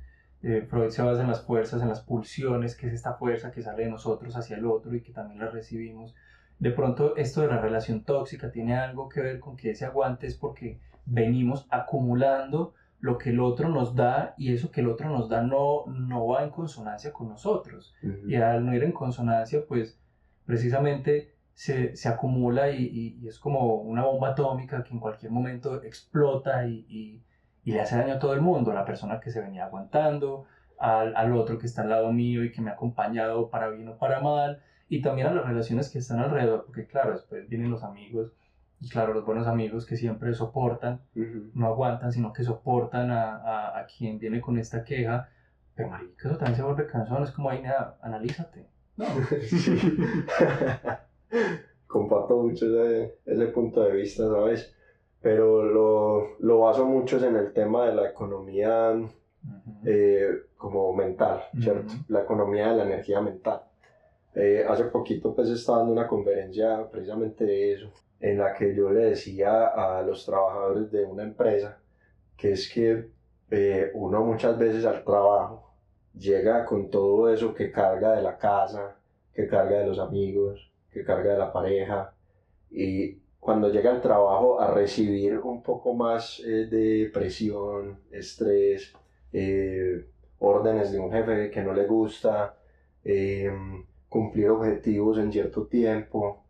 eh, 0.42 0.66
Freud 0.70 0.90
se 0.90 1.02
basa 1.02 1.22
en 1.22 1.28
las 1.30 1.46
fuerzas, 1.46 1.82
en 1.82 1.90
las 1.90 2.02
pulsiones, 2.02 2.76
que 2.76 2.88
es 2.88 2.94
esta 2.94 3.16
fuerza 3.16 3.52
que 3.52 3.62
sale 3.62 3.84
de 3.86 3.90
nosotros 3.92 4.36
hacia 4.38 4.58
el 4.58 4.66
otro 4.66 4.96
y 4.96 5.02
que 5.02 5.12
también 5.14 5.40
la 5.40 5.50
recibimos. 5.52 6.16
De 6.60 6.72
pronto 6.72 7.16
esto 7.16 7.42
de 7.42 7.48
la 7.48 7.60
relación 7.62 8.04
tóxica 8.04 8.52
tiene 8.52 8.76
algo 8.76 9.08
que 9.10 9.22
ver 9.22 9.40
con 9.40 9.56
que 9.56 9.72
ese 9.72 9.86
aguante 9.86 10.28
es 10.28 10.36
porque 10.36 10.80
venimos 11.06 11.66
acumulando 11.70 12.74
lo 13.00 13.18
que 13.18 13.30
el 13.30 13.40
otro 13.40 13.70
nos 13.70 13.96
da 13.96 14.34
y 14.38 14.52
eso 14.52 14.70
que 14.72 14.82
el 14.82 14.90
otro 14.90 15.10
nos 15.10 15.30
da 15.30 15.42
no, 15.42 15.86
no 15.88 16.28
va 16.28 16.44
en 16.44 16.50
consonancia 16.50 17.14
con 17.14 17.30
nosotros. 17.30 17.96
Ujú. 18.04 18.28
Y 18.30 18.36
al 18.36 18.66
no 18.66 18.74
ir 18.76 18.84
en 18.84 18.92
consonancia, 18.92 19.62
pues 19.68 19.98
precisamente 20.46 21.34
se, 21.54 21.96
se 21.96 22.10
acumula 22.10 22.70
y, 22.72 22.84
y- 22.84 23.18
y 23.22 23.28
es 23.28 23.40
como 23.40 23.76
una 23.76 24.04
bomba 24.04 24.30
atómica 24.30 24.84
que 24.84 24.94
en 24.94 25.00
cualquier 25.00 25.32
momento 25.32 25.82
explota 25.84 26.66
y, 26.66 26.86
y- 26.90 27.24
y 27.64 27.72
le 27.72 27.82
hace 27.82 27.96
daño 27.98 28.14
a 28.16 28.20
todo 28.20 28.34
el 28.34 28.42
mundo, 28.42 28.72
a 28.72 28.74
la 28.74 28.86
persona 28.86 29.20
que 29.20 29.30
se 29.30 29.42
venía 29.42 29.66
aguantando, 29.66 30.46
al, 30.78 31.16
al 31.16 31.34
otro 31.34 31.58
que 31.58 31.66
está 31.68 31.82
al 31.84 31.90
lado 31.90 32.12
mío 32.12 32.44
y 32.44 32.52
que 32.52 32.62
me 32.62 32.70
ha 32.70 32.74
acompañado 32.74 33.50
para 33.50 33.70
bien 33.70 33.88
o 33.90 33.98
para 33.98 34.20
mal, 34.22 34.62
y 34.90 35.02
también 35.02 35.28
a 35.28 35.34
las 35.34 35.46
relaciones 35.46 35.90
que 35.90 36.00
están 36.00 36.20
alrededor, 36.20 36.66
porque 36.66 36.86
claro, 36.88 37.12
después 37.14 37.48
vienen 37.50 37.72
los 37.72 37.84
amigos 37.84 38.32
Y 38.82 38.90
claro, 38.90 39.14
los 39.14 39.26
buenos 39.26 39.48
amigos 39.48 39.86
que 39.86 39.98
siempre 39.98 40.34
soportan, 40.34 41.02
Ujú. 41.16 41.52
no 41.54 41.68
aguantan, 41.68 42.12
sino 42.14 42.32
que 42.34 42.44
soportan 42.44 43.12
a, 43.12 43.36
a, 43.38 43.80
a 43.80 43.86
quien 43.88 44.20
viene 44.20 44.40
con 44.42 44.58
esta 44.58 44.84
queja. 44.86 45.30
Pero 45.76 45.90
marica, 45.90 46.28
eso 46.30 46.38
también 46.38 46.56
se 46.58 46.64
vuelve 46.64 46.88
cansón, 46.88 47.24
es 47.24 47.32
como 47.32 47.50
ahí, 47.50 47.62
nada, 47.62 47.98
analízate. 48.02 48.68
No. 48.98 49.06
Comparto 51.88 52.38
mucho 52.38 52.66
ese, 52.68 53.16
ese 53.26 53.46
punto 53.48 53.82
de 53.84 53.94
vista, 53.94 54.28
¿sabes? 54.28 54.74
Pero 55.22 55.64
lo, 55.64 56.38
lo 56.40 56.60
baso 56.60 56.86
mucho 56.86 57.24
en 57.26 57.36
el 57.36 57.52
tema 57.54 57.86
de 57.88 57.96
la 57.96 58.10
economía 58.10 58.92
Ujú. 58.92 59.10
eh, 59.86 60.30
como 60.58 60.94
mental, 60.94 61.42
¿cierto? 61.60 61.94
Ujú. 61.94 62.04
La 62.10 62.22
economía 62.22 62.70
de 62.70 62.76
la 62.78 62.84
energía 62.84 63.22
mental. 63.22 63.62
Eh, 64.36 64.66
hace 64.68 64.86
poquito 64.86 65.36
pues 65.36 65.50
estaba 65.50 65.80
dando 65.80 65.94
una 65.94 66.08
conferencia 66.08 66.88
precisamente 66.90 67.46
de 67.46 67.74
eso, 67.74 67.92
en 68.20 68.38
la 68.38 68.54
que 68.54 68.76
yo 68.76 68.90
le 68.92 69.06
decía 69.06 69.68
a 69.68 70.02
los 70.04 70.26
trabajadores 70.26 70.92
de 70.92 71.04
una 71.04 71.24
empresa 71.24 71.80
que 72.38 72.54
es 72.54 72.72
que 72.72 73.10
eh, 73.52 73.92
uno 73.94 74.24
muchas 74.24 74.58
veces 74.58 74.86
al 74.86 75.04
trabajo 75.04 75.74
llega 76.18 76.66
con 76.66 76.90
todo 76.90 77.32
eso 77.34 77.54
que 77.54 77.72
carga 77.72 78.14
de 78.16 78.22
la 78.22 78.38
casa, 78.38 78.96
que 79.34 79.48
carga 79.48 79.80
de 79.80 79.88
los 79.88 80.00
amigos, 80.00 80.72
que 80.92 81.04
carga 81.04 81.34
de 81.34 81.40
la 81.40 81.52
pareja 81.52 82.14
y 82.72 83.18
cuando 83.40 83.70
llega 83.70 83.92
al 83.92 84.02
trabajo 84.02 84.60
a 84.60 84.72
recibir 84.74 85.38
un 85.40 85.64
poco 85.64 85.94
más 85.94 86.42
eh, 86.46 86.68
de 86.68 87.10
presión, 87.14 88.00
estrés, 88.12 88.94
eh, 89.34 90.06
órdenes 90.40 90.92
de 90.92 91.00
un 91.00 91.12
jefe 91.12 91.50
que 91.50 91.62
no 91.62 91.74
le 91.74 91.86
gusta, 91.86 92.56
eh, 93.04 93.52
cumplir 94.10 94.50
objetivos 94.50 95.18
en 95.20 95.32
cierto 95.32 95.66
tiempo 95.68 96.44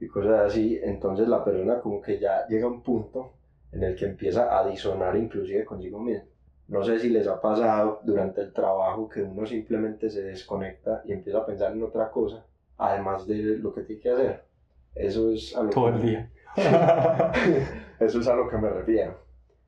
y 0.00 0.06
cosas 0.08 0.46
así, 0.52 0.78
entonces 0.82 1.28
la 1.28 1.44
persona 1.44 1.80
como 1.80 2.00
que 2.00 2.18
ya 2.18 2.46
llega 2.48 2.66
a 2.66 2.70
un 2.70 2.82
punto 2.82 3.32
en 3.72 3.82
el 3.82 3.94
que 3.96 4.06
empieza 4.06 4.56
a 4.58 4.66
disonar 4.68 5.16
inclusive 5.16 5.64
consigo 5.64 5.98
mismo. 6.00 6.24
No 6.68 6.82
sé 6.84 6.98
si 7.00 7.08
les 7.10 7.26
ha 7.26 7.40
pasado 7.40 8.00
durante 8.04 8.40
el 8.40 8.52
trabajo 8.52 9.08
que 9.08 9.22
uno 9.22 9.44
simplemente 9.46 10.08
se 10.08 10.22
desconecta 10.22 11.02
y 11.04 11.12
empieza 11.12 11.38
a 11.38 11.46
pensar 11.46 11.72
en 11.72 11.82
otra 11.82 12.10
cosa, 12.10 12.44
además 12.78 13.26
de 13.26 13.36
lo 13.58 13.74
que 13.74 13.82
tiene 13.82 14.00
que 14.02 14.10
hacer. 14.10 14.44
Eso 14.94 15.30
es 15.32 15.54
a 15.56 15.62
lo 15.64 15.70
Todo 15.70 15.86
que- 15.90 15.96
el 15.96 16.02
día. 16.02 16.30
eso 18.00 18.20
es 18.20 18.28
a 18.28 18.34
lo 18.34 18.48
que 18.48 18.58
me 18.58 18.68
refiero, 18.70 19.16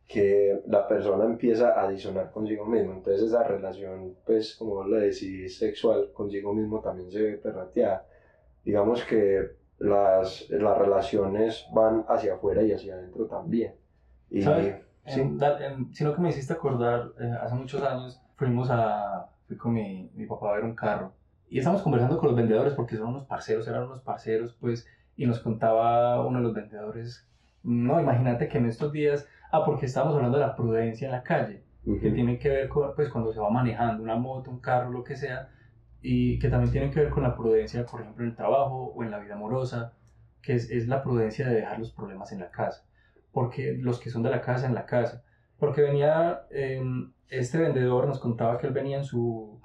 que 0.07 0.61
la 0.67 0.87
persona 0.87 1.25
empieza 1.25 1.81
a 1.81 1.89
disonar 1.89 2.31
consigo 2.31 2.67
mismo, 2.67 2.93
entonces 2.93 3.23
esa 3.23 3.43
relación, 3.45 4.15
pues 4.27 4.55
como 4.57 4.85
lo 4.85 4.97
decís, 4.97 5.59
sexual 5.59 6.11
consigo 6.13 6.53
mismo 6.53 6.81
también 6.81 7.11
se 7.11 7.23
ve 7.23 7.33
perrateada. 7.39 8.07
Digamos 8.65 9.03
que 9.05 9.53
las, 9.79 10.49
las 10.51 10.79
relaciones 10.79 11.67
van 11.73 12.05
hacia 12.09 12.35
afuera 12.35 12.63
y 12.63 12.73
hacia 12.73 12.95
adentro 12.95 13.27
también. 13.27 13.75
Y, 14.31 14.43
¿Sabes? 14.43 14.77
sí, 15.07 15.23
da- 15.35 15.65
em, 15.67 15.93
sino 15.93 16.15
que 16.15 16.21
me 16.21 16.29
hiciste 16.31 16.53
acordar, 16.53 17.13
eh, 17.21 17.33
hace 17.41 17.55
muchos 17.55 17.83
años 17.83 18.21
fuimos 18.37 18.69
a, 18.71 19.31
fui 19.47 19.57
con 19.57 19.73
mi, 19.73 20.11
mi 20.15 20.27
papá 20.27 20.51
a 20.51 20.55
ver 20.57 20.65
un 20.65 20.75
carro 20.75 21.13
y 21.49 21.59
estábamos 21.59 21.83
conversando 21.83 22.19
con 22.19 22.29
los 22.29 22.37
vendedores 22.37 22.75
porque 22.75 22.97
son 22.97 23.09
unos 23.09 23.25
parceros, 23.27 23.69
eran 23.69 23.85
unos 23.85 24.01
parceros 24.01 24.57
pues 24.61 24.87
y 25.17 25.27
nos 25.27 25.41
contaba 25.41 26.27
uno 26.27 26.39
de 26.39 26.45
los 26.45 26.55
vendedores, 26.55 27.27
no, 27.63 28.01
imagínate 28.01 28.49
que 28.49 28.59
en 28.59 28.67
estos 28.67 28.93
días, 28.93 29.27
ah, 29.55 29.65
porque 29.65 29.87
estábamos 29.87 30.17
hablando 30.17 30.39
de 30.39 30.47
la 30.47 30.57
prudencia 30.57 31.07
en 31.07 31.13
la 31.13 31.23
calle, 31.23 31.63
ujú, 31.85 32.01
que 32.01 32.11
tiene 32.11 32.39
que 32.39 32.49
ver 32.49 32.69
con, 32.69 32.95
pues 32.95 33.09
cuando 33.09 33.33
se 33.33 33.41
va 33.41 33.51
manejando 33.51 34.03
una 34.03 34.17
moto, 34.17 34.51
un 34.51 34.61
carro, 34.61 34.91
lo 34.91 35.05
que 35.05 35.17
sea, 35.17 35.49
y 36.03 36.39
que 36.39 36.49
también 36.49 36.73
tiene 36.73 36.91
que 36.91 37.01
ver 37.01 37.11
con 37.11 37.23
la 37.23 37.35
prudencia, 37.35 37.87
por 37.87 38.01
ejemplo, 38.01 38.25
en 38.25 38.31
el 38.31 38.37
trabajo 38.37 38.93
o 38.95 39.03
en 39.03 39.11
la 39.11 39.19
vida 39.19 39.35
amorosa, 39.35 39.95
que 40.43 40.55
es, 40.55 40.71
es 40.71 40.89
la 40.89 41.03
prudencia 41.03 41.49
de 41.49 41.55
dejar 41.55 41.79
los 41.79 41.93
problemas 41.93 42.33
en 42.33 42.41
la 42.41 42.51
casa, 42.51 42.85
porque 43.33 43.73
los 43.81 44.01
que 44.01 44.11
son 44.11 44.23
de 44.23 44.31
la 44.31 44.41
casa, 44.41 44.67
en 44.67 44.75
la 44.75 44.87
casa, 44.87 45.23
porque 45.59 45.81
venía, 45.81 46.43
eh, 46.51 46.83
este 47.29 47.59
vendedor 47.59 48.07
nos 48.07 48.19
contaba 48.19 48.59
que 48.59 48.67
él 48.67 48.73
venía 48.73 48.99
en 48.99 49.05
su, 49.05 49.61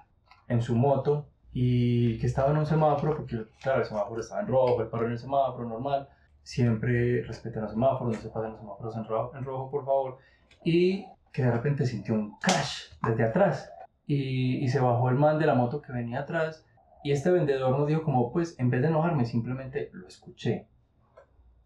en 0.47 0.61
su 0.61 0.75
moto 0.75 1.27
y 1.51 2.17
que 2.19 2.27
estaba 2.27 2.51
en 2.51 2.57
un 2.57 2.65
semáforo, 2.65 3.15
porque 3.17 3.37
claro, 3.61 3.81
el 3.81 3.85
semáforo 3.85 4.21
estaba 4.21 4.41
en 4.41 4.47
rojo, 4.47 4.81
el 4.81 4.87
paró 4.87 5.05
en 5.07 5.13
el 5.13 5.19
semáforo 5.19 5.67
normal, 5.67 6.07
siempre 6.49 7.21
respetan 7.21 7.61
los 7.61 7.71
semáforos, 7.73 8.15
no 8.15 8.21
se 8.21 8.29
pasen 8.29 8.51
los 8.53 8.59
semáforos 8.59 8.97
en 8.97 9.05
rojo, 9.05 9.37
en 9.37 9.43
rojo, 9.43 9.69
por 9.69 9.85
favor, 9.85 10.17
y 10.63 11.05
que 11.31 11.43
de 11.43 11.51
repente 11.51 11.85
sintió 11.85 12.15
un 12.15 12.39
crash 12.39 12.85
desde 13.03 13.23
atrás 13.23 13.71
y, 14.07 14.57
y 14.57 14.67
se 14.67 14.79
bajó 14.79 15.09
el 15.09 15.15
man 15.15 15.37
de 15.37 15.45
la 15.45 15.53
moto 15.53 15.79
que 15.79 15.93
venía 15.93 16.21
atrás 16.21 16.65
y 17.03 17.11
este 17.11 17.29
vendedor 17.29 17.77
nos 17.77 17.87
dijo 17.87 18.01
como 18.01 18.31
pues 18.31 18.59
en 18.59 18.71
vez 18.71 18.81
de 18.81 18.87
enojarme 18.87 19.25
simplemente 19.25 19.91
lo 19.93 20.07
escuché 20.07 20.65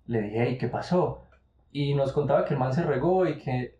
le 0.06 0.22
dije 0.22 0.50
¿y 0.50 0.58
qué 0.58 0.68
pasó? 0.68 1.24
y 1.72 1.96
nos 1.96 2.12
contaba 2.12 2.44
que 2.44 2.54
el 2.54 2.60
man 2.60 2.74
se 2.74 2.84
regó 2.84 3.25
y 3.25 3.38
que 3.38 3.80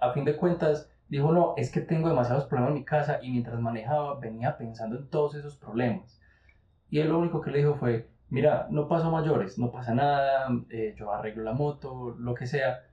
a 0.00 0.12
fin 0.12 0.24
de 0.24 0.34
cuentas 0.34 0.90
dijo 1.10 1.30
no 1.30 1.52
es 1.58 1.70
que 1.70 1.82
tengo 1.82 2.08
demasiados 2.08 2.46
problemas 2.46 2.70
en 2.70 2.78
mi 2.78 2.84
casa 2.86 3.18
y 3.22 3.30
mientras 3.30 3.60
manejaba 3.60 4.18
venía 4.18 4.56
pensando 4.56 4.96
en 4.96 5.10
todos 5.10 5.34
esos 5.34 5.56
problemas 5.56 6.18
y 6.88 7.00
él 7.00 7.10
lo 7.10 7.18
único 7.18 7.42
que 7.42 7.50
le 7.50 7.58
dijo 7.58 7.74
fue 7.74 8.08
mira 8.30 8.66
no 8.70 8.88
pasó 8.88 9.08
a 9.08 9.10
mayores 9.10 9.58
no 9.58 9.70
pasa 9.70 9.94
nada 9.94 10.48
eh, 10.70 10.94
yo 10.98 11.12
arreglo 11.12 11.42
la 11.44 11.52
moto 11.52 12.14
lo 12.18 12.34
que 12.34 12.46
sea 12.46 12.84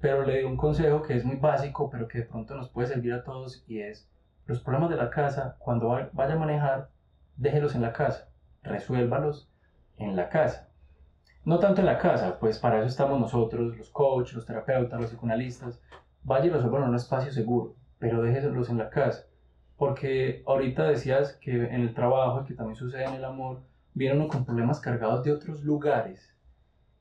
pero 0.00 0.22
le 0.24 0.38
dio 0.38 0.48
un 0.48 0.56
consejo 0.56 1.02
que 1.02 1.16
es 1.16 1.24
muy 1.24 1.34
básico, 1.36 1.90
pero 1.90 2.06
que 2.06 2.18
de 2.18 2.24
pronto 2.24 2.54
nos 2.54 2.68
puede 2.70 2.86
servir 2.86 3.12
a 3.14 3.24
todos 3.24 3.64
y 3.66 3.80
es 3.80 4.08
los 4.46 4.60
problemas 4.62 4.90
de 4.90 4.96
la 4.96 5.10
casa, 5.10 5.56
cuando 5.58 5.88
va- 5.88 6.08
vaya 6.12 6.34
a 6.34 6.38
manejar, 6.38 6.90
déjelos 7.36 7.74
en 7.74 7.82
la 7.82 7.92
casa, 7.92 8.28
resuélvalos 8.62 9.50
en 9.96 10.14
la 10.14 10.28
casa. 10.28 10.68
No 11.44 11.58
tanto 11.58 11.80
en 11.80 11.86
la 11.86 11.98
casa, 11.98 12.38
pues 12.38 12.60
para 12.60 12.78
eso 12.78 12.86
estamos 12.86 13.18
nosotros, 13.18 13.76
los 13.76 13.90
coaches, 13.90 14.34
los 14.34 14.46
terapeutas, 14.46 15.00
los 15.00 15.10
psicoanalistas. 15.10 15.82
Vaya 16.22 16.46
y 16.46 16.50
resuélvanlo 16.50 16.84
en 16.86 16.90
un 16.90 16.96
espacio 16.96 17.32
seguro, 17.32 17.74
pero 17.98 18.22
déjelos 18.22 18.70
en 18.70 18.78
la 18.78 18.90
casa. 18.90 19.24
Porque 19.76 20.44
ahorita 20.46 20.84
decías 20.84 21.36
que 21.40 21.50
en 21.54 21.80
el 21.82 21.92
trabajo, 21.92 22.44
que 22.44 22.54
también 22.54 22.76
sucede 22.76 23.04
en 23.04 23.14
el 23.14 23.24
amor, 23.24 23.62
viene 23.94 24.16
uno 24.16 24.28
con 24.28 24.44
problemas 24.44 24.80
cargados 24.80 25.24
de 25.24 25.32
otros 25.32 25.62
lugares. 25.64 26.34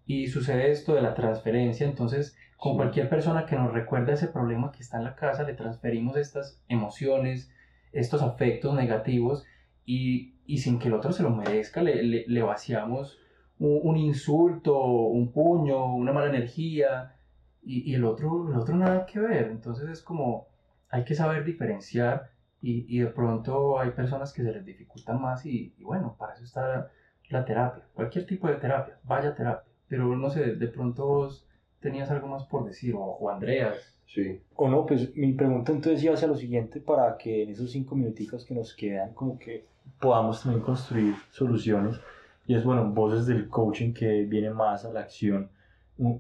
Y 0.06 0.28
sucede 0.28 0.72
esto 0.72 0.94
de 0.96 1.02
la 1.02 1.14
transferencia, 1.14 1.86
entonces 1.86 2.36
con 2.58 2.74
Sí. 2.74 2.78
cualquier 2.78 3.10
persona 3.10 3.46
que 3.46 3.56
nos 3.56 3.72
recuerde 3.74 4.14
ese 4.14 4.28
problema 4.28 4.72
que 4.72 4.82
está 4.82 4.98
en 4.98 5.04
la 5.04 5.16
casa, 5.16 5.44
le 5.44 5.54
transferimos 5.54 6.16
estas 6.18 6.62
emociones, 6.70 7.52
estos 7.92 8.22
afectos 8.22 8.74
negativos 8.76 9.46
y, 9.86 10.34
y 10.46 10.58
sin 10.60 10.80
que 10.80 10.88
el 10.88 10.94
otro 10.96 11.12
se 11.12 11.24
lo 11.24 11.30
merezca, 11.30 11.82
le, 11.82 12.02
le- 12.04 12.26
le 12.28 12.42
vaciamos 12.42 13.20
un, 13.60 13.80
un 13.84 13.98
insulto, 13.98 14.80
un 14.80 15.32
puño, 15.32 15.94
una 15.94 16.14
mala 16.14 16.30
energía 16.30 17.16
y, 17.64 17.90
y 17.92 17.96
el, 17.96 18.06
otro, 18.06 18.50
el 18.50 18.56
otro 18.58 18.76
nada 18.76 19.06
que 19.06 19.20
ver. 19.20 19.50
Entonces 19.52 19.90
es 19.90 20.02
como, 20.02 20.48
hay 20.90 21.04
que 21.04 21.16
saber 21.16 21.44
diferenciar 21.44 22.32
y, 22.62 22.86
y 22.96 23.00
de 23.00 23.08
pronto 23.08 23.80
hay 23.80 23.92
personas 23.92 24.34
que 24.34 24.44
se 24.44 24.52
les 24.52 24.66
dificulta 24.66 25.14
más 25.14 25.46
y, 25.46 25.74
y 25.78 25.84
bueno, 25.84 26.16
para 26.18 26.34
eso 26.34 26.44
está 26.44 26.92
la 27.30 27.46
terapia, 27.46 27.84
cualquier 27.94 28.26
tipo 28.26 28.48
de 28.48 28.56
terapia, 28.56 28.98
vaya 29.04 29.36
terapia. 29.36 29.72
Pero 29.88 30.16
no 30.16 30.30
sé, 30.30 30.56
de 30.56 30.68
pronto 30.68 31.06
vos 31.06 31.46
tenías 31.80 32.10
algo 32.12 32.28
más 32.28 32.46
por 32.46 32.66
decir, 32.66 32.96
o, 32.96 33.00
o 33.02 33.30
Andreas. 33.30 33.96
sí. 34.06 34.42
O 34.56 34.68
no, 34.70 34.86
pues 34.86 35.16
mi 35.16 35.34
pregunta 35.34 35.72
entonces 35.72 36.04
iba 36.04 36.14
hacia 36.14 36.28
lo 36.28 36.36
siguiente 36.36 36.80
para 36.82 37.18
que 37.18 37.44
en 37.44 37.50
esos 37.50 37.72
cinco 37.72 37.96
minuticos 37.96 38.46
que 38.46 38.54
nos 38.56 38.74
quedan 38.76 39.14
como 39.14 39.38
que 39.38 39.66
podamos 40.00 40.42
también 40.42 40.64
construir 40.64 41.16
soluciones. 41.32 42.00
Y 42.46 42.56
es 42.56 42.64
bueno, 42.64 42.90
vos 42.94 43.14
desde 43.14 43.40
el 43.40 43.50
coaching 43.50 43.94
que 43.94 44.24
viene 44.24 44.50
más 44.50 44.86
a 44.86 44.92
la 44.92 45.02
acción, 45.02 45.50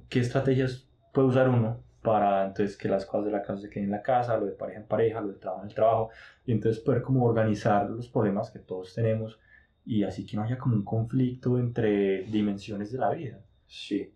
¿qué 0.09 0.19
estrategias 0.19 0.87
puede 1.13 1.27
usar 1.29 1.49
uno 1.49 1.77
para 2.07 2.45
entonces 2.45 2.77
que 2.77 2.87
las 2.87 3.05
cosas 3.05 3.25
de 3.25 3.31
la 3.31 3.41
casa 3.41 3.61
se 3.61 3.69
queden 3.69 3.85
en 3.85 3.91
la 3.91 4.01
casa, 4.01 4.37
lo 4.37 4.45
de 4.45 4.53
pareja 4.53 4.79
en 4.79 4.87
pareja, 4.87 5.19
lo 5.19 5.27
de 5.27 5.39
trabajo 5.39 5.63
en 5.63 5.69
el 5.69 5.75
trabajo, 5.75 6.09
y 6.45 6.53
entonces 6.53 6.81
poder 6.81 7.01
como 7.01 7.25
organizar 7.25 7.89
los 7.89 8.07
problemas 8.07 8.49
que 8.49 8.59
todos 8.59 8.95
tenemos 8.95 9.37
y 9.85 10.03
así 10.03 10.25
que 10.25 10.37
no 10.37 10.43
haya 10.43 10.57
como 10.57 10.75
un 10.75 10.85
conflicto 10.85 11.59
entre 11.59 12.23
dimensiones 12.23 12.93
de 12.93 12.97
la 12.97 13.09
vida? 13.09 13.39
Sí, 13.65 14.13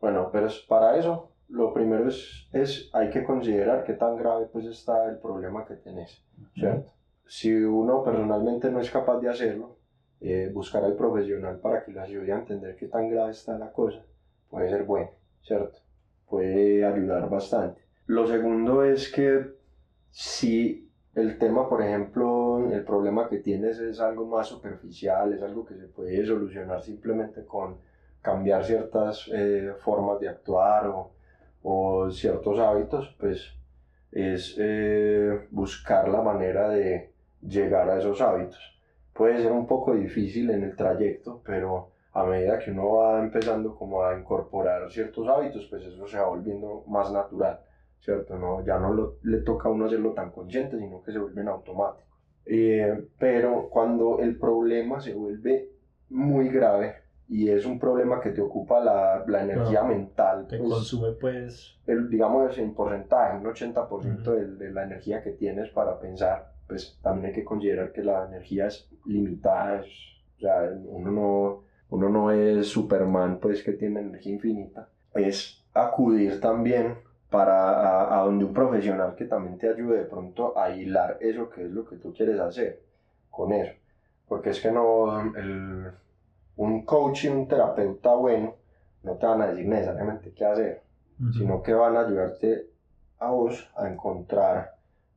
bueno, 0.00 0.30
pero 0.32 0.46
para 0.68 0.96
eso 0.96 1.32
lo 1.48 1.74
primero 1.74 2.08
es, 2.08 2.48
es, 2.52 2.88
hay 2.92 3.10
que 3.10 3.24
considerar 3.24 3.82
qué 3.82 3.94
tan 3.94 4.16
grave 4.16 4.46
pues 4.46 4.64
está 4.66 5.10
el 5.10 5.18
problema 5.18 5.64
que 5.64 5.74
tenés, 5.74 6.24
¿cierto? 6.54 6.92
Si 7.26 7.52
uno 7.52 8.04
personalmente 8.04 8.70
no 8.70 8.80
es 8.80 8.90
capaz 8.90 9.18
de 9.18 9.30
hacerlo, 9.30 9.78
eh, 10.20 10.48
buscar 10.54 10.84
al 10.84 10.94
profesional 10.94 11.58
para 11.58 11.84
que 11.84 11.90
le 11.90 12.00
ayude 12.00 12.32
a 12.32 12.38
entender 12.38 12.76
qué 12.76 12.86
tan 12.86 13.08
grave 13.08 13.32
está 13.32 13.58
la 13.58 13.72
cosa, 13.72 14.04
puede 14.48 14.70
ser 14.70 14.84
bueno, 14.84 15.10
¿cierto? 15.42 15.78
Puede 16.32 16.82
ayudar 16.82 17.28
bastante. 17.28 17.82
Lo 18.06 18.26
segundo 18.26 18.82
es 18.84 19.12
que 19.12 19.52
si 20.08 20.90
el 21.14 21.36
tema, 21.36 21.68
por 21.68 21.82
ejemplo, 21.82 22.70
el 22.72 22.84
problema 22.84 23.28
que 23.28 23.36
tienes 23.36 23.78
es 23.78 24.00
algo 24.00 24.24
más 24.24 24.46
superficial, 24.46 25.34
es 25.34 25.42
algo 25.42 25.66
que 25.66 25.74
se 25.74 25.88
puede 25.88 26.24
solucionar 26.24 26.80
simplemente 26.80 27.44
con 27.44 27.76
cambiar 28.22 28.64
ciertas 28.64 29.28
eh, 29.30 29.74
formas 29.84 30.20
de 30.20 30.30
actuar 30.30 30.90
o, 31.62 32.10
ciertos 32.10 32.58
hábitos, 32.58 33.14
pues 33.20 33.52
es 34.10 34.56
eh, 34.58 35.48
buscar 35.50 36.08
la 36.08 36.22
manera 36.22 36.70
de 36.70 37.12
llegar 37.42 37.90
a 37.90 37.98
esos 37.98 38.22
hábitos. 38.22 38.80
Puede 39.12 39.42
ser 39.42 39.52
un 39.52 39.66
poco 39.66 39.94
difícil 39.94 40.48
en 40.48 40.62
el 40.62 40.76
trayecto, 40.76 41.42
pero 41.44 41.91
a 42.14 42.24
medida 42.24 42.58
que 42.58 42.70
uno 42.70 42.96
va 42.96 43.20
empezando 43.20 43.74
como 43.74 44.04
a 44.04 44.18
incorporar 44.18 44.90
ciertos 44.90 45.26
hábitos, 45.28 45.66
pues 45.70 45.84
eso 45.84 46.06
se 46.06 46.18
va 46.18 46.26
volviendo 46.28 46.84
más 46.86 47.10
natural, 47.10 47.60
¿cierto? 48.00 48.36
No, 48.38 48.64
ya 48.64 48.78
no 48.78 48.92
lo- 48.92 49.16
le 49.22 49.38
toca 49.38 49.68
a 49.68 49.72
uno 49.72 49.86
hacerlo 49.86 50.12
tan 50.12 50.30
consciente, 50.30 50.78
sino 50.78 51.02
que 51.02 51.12
se 51.12 51.18
vuelven 51.18 51.48
automáticos. 51.48 52.10
Eh, 52.44 53.08
pero 53.18 53.68
cuando 53.70 54.18
el 54.18 54.36
problema 54.38 55.00
se 55.00 55.14
vuelve 55.14 55.70
muy 56.10 56.48
grave 56.48 56.96
y 57.28 57.48
es 57.48 57.64
un 57.64 57.78
problema 57.78 58.20
que 58.20 58.30
te 58.30 58.40
ocupa 58.42 58.80
la, 58.80 59.24
la 59.26 59.42
energía 59.44 59.82
mental, 59.84 60.46
Te 60.48 60.58
pues, 60.58 60.68
consume 60.70 61.12
pues... 61.12 61.78
el, 61.86 62.10
digamos 62.10 62.58
en 62.58 62.74
porcentaje, 62.74 63.38
un 63.38 63.46
80% 63.46 63.88
Ujú. 64.22 64.30
de, 64.32 64.46
de 64.56 64.70
la 64.72 64.82
energía 64.84 65.22
que 65.22 65.30
tienes 65.30 65.70
para 65.70 65.98
pensar, 65.98 66.52
pues 66.68 66.98
también 67.02 67.26
hay 67.28 67.32
que 67.32 67.44
considerar 67.44 67.92
que 67.92 68.02
la 68.02 68.26
energía 68.26 68.66
es 68.66 68.90
limitada, 69.06 69.80
es- 69.80 70.12
o 70.36 70.40
sea, 70.40 70.68
uno 70.84 71.10
no, 71.10 71.71
uno 71.92 72.08
no 72.08 72.30
es 72.30 72.68
Superman, 72.68 73.38
pues 73.38 73.62
que 73.62 73.72
tiene 73.72 74.00
energía 74.00 74.32
infinita, 74.32 74.88
es 75.12 75.62
acudir 75.74 76.40
también 76.40 76.96
para 77.28 77.68
a, 77.68 78.18
a 78.18 78.24
donde 78.24 78.46
un 78.46 78.54
profesional 78.54 79.14
que 79.14 79.26
también 79.26 79.58
te 79.58 79.68
ayude 79.68 79.98
de 79.98 80.04
pronto 80.04 80.58
a 80.58 80.70
hilar 80.70 81.18
eso 81.20 81.50
que 81.50 81.66
es 81.66 81.70
lo 81.70 81.84
que 81.84 81.96
tú 81.96 82.14
quieres 82.14 82.40
hacer 82.40 82.80
con 83.30 83.52
eso, 83.52 83.74
porque 84.26 84.50
es 84.50 84.60
que 84.60 84.72
no, 84.72 85.20
el, 85.36 85.92
un 86.56 86.86
coach 86.86 87.24
y 87.24 87.28
un 87.28 87.46
terapeuta 87.46 88.14
bueno 88.14 88.54
no 89.02 89.12
te 89.16 89.26
van 89.26 89.42
a 89.42 89.48
decir 89.48 89.68
necesariamente 89.68 90.32
qué 90.32 90.46
hacer, 90.46 90.82
sino 91.36 91.62
que 91.62 91.74
van 91.74 91.96
a 91.96 92.06
ayudarte 92.06 92.68
a 93.18 93.30
vos 93.30 93.70
a 93.76 93.86
encontrar 93.86 94.76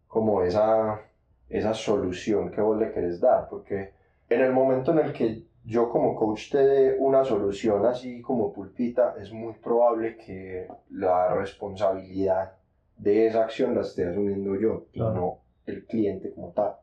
como 0.09 0.41
esa, 0.41 0.99
esa 1.47 1.73
solución 1.73 2.51
que 2.51 2.59
vos 2.59 2.77
le 2.77 2.91
querés 2.91 3.21
dar, 3.21 3.47
porque 3.49 3.93
en 4.27 4.41
el 4.41 4.51
momento 4.51 4.91
en 4.91 4.99
el 4.99 5.13
que 5.13 5.43
yo 5.65 5.89
como 5.89 6.15
coach 6.15 6.51
te 6.51 6.59
dé 6.59 6.95
una 6.99 7.23
solución 7.25 7.85
así 7.85 8.21
como 8.21 8.53
pulpita, 8.53 9.15
es 9.19 9.31
muy 9.33 9.53
probable 9.53 10.15
que 10.17 10.67
la 10.91 11.33
responsabilidad 11.33 12.53
de 12.97 13.27
esa 13.27 13.43
acción 13.43 13.75
la 13.75 13.81
esté 13.81 14.07
asumiendo 14.07 14.55
yo 14.55 14.85
Claro. 14.93 15.13
no 15.13 15.37
el 15.65 15.85
cliente 15.85 16.31
como 16.31 16.51
tal. 16.51 16.75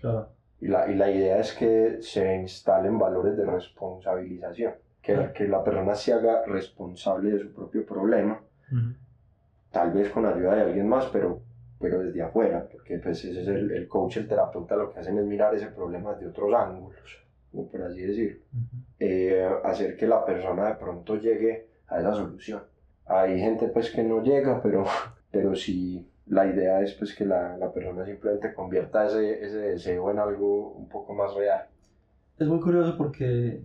Claro. 0.00 0.28
Y 0.60 0.68
la, 0.68 0.90
y 0.90 0.94
la 0.94 1.10
idea 1.10 1.38
es 1.38 1.52
que 1.52 1.98
se 2.00 2.36
instalen 2.36 2.98
valores 2.98 3.36
de 3.36 3.44
responsabilización, 3.44 4.74
que, 5.02 5.14
Claro. 5.14 5.32
que 5.32 5.46
la 5.46 5.62
persona 5.62 5.94
se 5.94 6.12
haga 6.14 6.44
responsable 6.46 7.30
de 7.30 7.38
su 7.40 7.52
propio 7.52 7.84
problema 7.86 8.40
Ujú. 8.72 8.94
tal 9.70 9.92
vez 9.92 10.10
con 10.10 10.26
ayuda 10.26 10.54
de 10.56 10.62
alguien 10.62 10.88
más, 10.88 11.06
pero, 11.12 11.40
pero 11.78 12.00
desde 12.00 12.22
afuera, 12.22 12.66
porque 12.72 12.98
pues 12.98 13.24
ese 13.24 13.42
es 13.42 13.48
el, 13.48 13.70
el 13.70 13.86
coach, 13.86 14.16
el 14.16 14.26
terapeuta, 14.28 14.74
lo 14.76 14.90
que 14.90 14.98
hacen 15.00 15.18
es 15.18 15.24
mirar 15.26 15.54
ese 15.54 15.66
problema 15.68 16.14
desde 16.14 16.28
otros 16.28 16.52
ángulos, 16.54 17.22
como 17.50 17.68
por 17.70 17.82
así 17.82 18.00
decirlo, 18.02 18.38
Ujú. 18.52 18.76
Eh, 19.00 19.48
hacer 19.64 19.96
que 19.96 20.06
la 20.06 20.24
persona 20.24 20.68
de 20.68 20.74
pronto 20.74 21.16
llegue 21.16 21.68
a 21.88 21.98
esa 22.00 22.14
solución. 22.14 22.62
Hay 23.06 23.38
gente 23.40 23.68
pues 23.68 23.90
que 23.90 24.02
no 24.02 24.22
llega, 24.22 24.60
pero, 24.62 24.84
pero 25.30 25.54
sí 25.54 26.06
la 26.26 26.46
idea 26.46 26.82
es 26.82 26.92
pues 26.94 27.14
que 27.14 27.24
la, 27.24 27.56
la 27.56 27.72
persona 27.72 28.04
simplemente 28.04 28.52
convierta 28.52 29.06
ese, 29.06 29.42
ese 29.44 29.58
deseo 29.58 30.10
en 30.10 30.18
algo 30.18 30.72
un 30.72 30.88
poco 30.88 31.14
más 31.14 31.34
real. 31.34 31.66
Es 32.38 32.46
muy 32.46 32.60
curioso 32.60 32.96
porque 32.98 33.62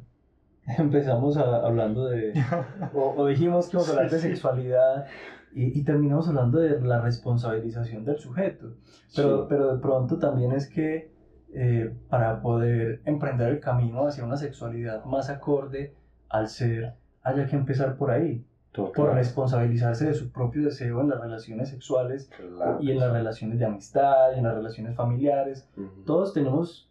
empezamos 0.78 1.36
a- 1.38 1.58
hablando 1.66 2.06
de, 2.08 2.34
o, 2.94 3.14
o 3.18 3.28
dijimos 3.28 3.68
que 3.68 3.74
íbamos 3.76 3.90
a 3.90 3.92
hablar 3.94 4.12
de 4.12 4.20
sexualidad 4.20 5.06
y, 5.54 5.78
y 5.78 5.84
terminamos 5.84 6.28
hablando 6.30 6.60
de 6.60 6.80
la 6.82 7.02
responsabilización 7.02 8.06
del 8.06 8.18
sujeto. 8.18 8.76
Pero, 9.16 9.42
Sí. 9.42 9.46
pero 9.50 9.76
de 9.76 9.82
pronto 9.82 10.18
también 10.18 10.54
es 10.54 10.68
que 10.68 11.12
eh, 11.56 11.94
para 12.10 12.42
poder 12.42 13.02
emprender 13.06 13.50
el 13.50 13.60
camino 13.60 14.08
hacia 14.08 14.26
una 14.26 14.38
sexualidad 14.38 15.06
más 15.06 15.30
acorde 15.30 15.94
al 16.30 16.48
ser, 16.48 16.94
haya 17.22 17.46
que 17.48 17.56
empezar 17.56 17.96
por 17.96 18.10
ahí, 18.12 18.46
por 18.74 19.14
responsabilizarse 19.14 20.08
de 20.08 20.14
su 20.16 20.32
propio 20.32 20.64
deseo 20.64 21.02
en 21.02 21.10
las 21.10 21.22
relaciones 21.22 21.70
sexuales 21.70 22.30
Claro. 22.36 22.80
y 22.82 22.92
en 22.92 23.00
las 23.00 23.12
relaciones 23.14 23.60
de 23.60 23.66
amistad 23.66 24.32
y 24.36 24.40
en 24.40 24.46
las 24.46 24.56
relaciones 24.56 24.96
familiares. 24.96 25.70
Todos 26.06 26.34
tenemos 26.34 26.90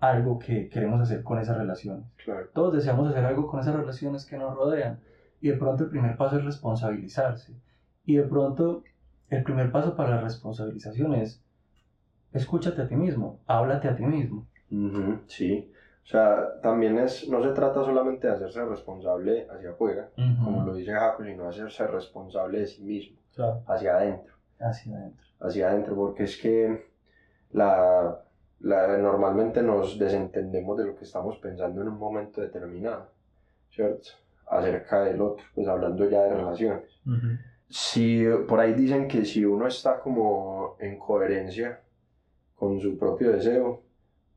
algo 0.00 0.38
que 0.38 0.68
queremos 0.68 1.00
hacer 1.00 1.22
con 1.22 1.38
esas 1.38 1.56
relaciones. 1.56 2.04
claro. 2.24 2.48
Todos 2.52 2.74
deseamos 2.74 3.08
hacer 3.08 3.24
algo 3.24 3.46
con 3.46 3.60
esas 3.60 3.74
relaciones 3.76 4.26
que 4.26 4.36
nos 4.36 4.54
rodean. 4.56 4.98
Y 5.40 5.48
de 5.48 5.56
pronto 5.56 5.84
el 5.84 5.90
primer 5.90 6.16
paso 6.16 6.38
es 6.38 6.44
responsabilizarse. 6.44 7.54
Y 8.04 8.16
de 8.16 8.24
pronto 8.24 8.82
el 9.30 9.42
primer 9.44 9.70
paso 9.70 9.94
para 9.96 10.10
la 10.16 10.20
responsabilización 10.22 11.14
es 11.14 11.42
escúchate 12.32 12.82
a 12.82 12.88
ti 12.88 12.96
mismo, 12.96 13.40
háblate 13.46 13.88
a 13.88 13.96
ti 13.96 14.04
mismo. 14.04 14.46
Ujú, 14.70 15.20
Sí, 15.26 15.70
o 16.04 16.06
sea, 16.06 16.60
también 16.60 16.98
es, 16.98 17.28
no 17.28 17.42
se 17.42 17.50
trata 17.50 17.84
solamente 17.84 18.26
de 18.26 18.34
hacerse 18.34 18.64
responsable 18.64 19.46
hacia 19.50 19.70
afuera, 19.70 20.08
como 20.44 20.62
lo 20.64 20.74
dice 20.74 20.92
Jaco, 20.92 21.24
sino 21.24 21.48
hacerse 21.48 21.86
responsable 21.86 22.60
de 22.60 22.66
sí 22.66 22.82
mismo, 22.82 23.18
Claro. 23.34 23.62
hacia 23.66 23.96
adentro, 23.96 24.34
Hacia 24.60 24.96
adentro. 24.96 25.26
hacia 25.40 25.68
adentro, 25.68 25.94
porque 25.96 26.24
es 26.24 26.36
que 26.40 26.86
la, 27.52 28.20
la- 28.60 28.96
normalmente 28.98 29.62
nos 29.62 29.98
desentendemos 29.98 30.76
de 30.78 30.84
lo 30.84 30.96
que 30.96 31.04
estamos 31.04 31.38
pensando 31.38 31.80
en 31.82 31.88
un 31.88 31.98
momento 31.98 32.40
determinado, 32.40 33.08
¿cierto? 33.70 34.10
Acerca 34.48 35.02
del 35.02 35.20
otro, 35.20 35.44
pues 35.54 35.66
hablando 35.66 36.08
ya 36.08 36.22
de 36.22 36.34
relaciones. 36.34 37.00
Si 37.68 38.24
por 38.48 38.60
ahí 38.60 38.74
dicen 38.74 39.08
que 39.08 39.24
si 39.24 39.44
uno 39.44 39.66
está 39.66 39.98
como 39.98 40.76
en 40.78 40.98
coherencia 40.98 41.80
con 42.56 42.80
su 42.80 42.98
propio 42.98 43.32
deseo, 43.32 43.82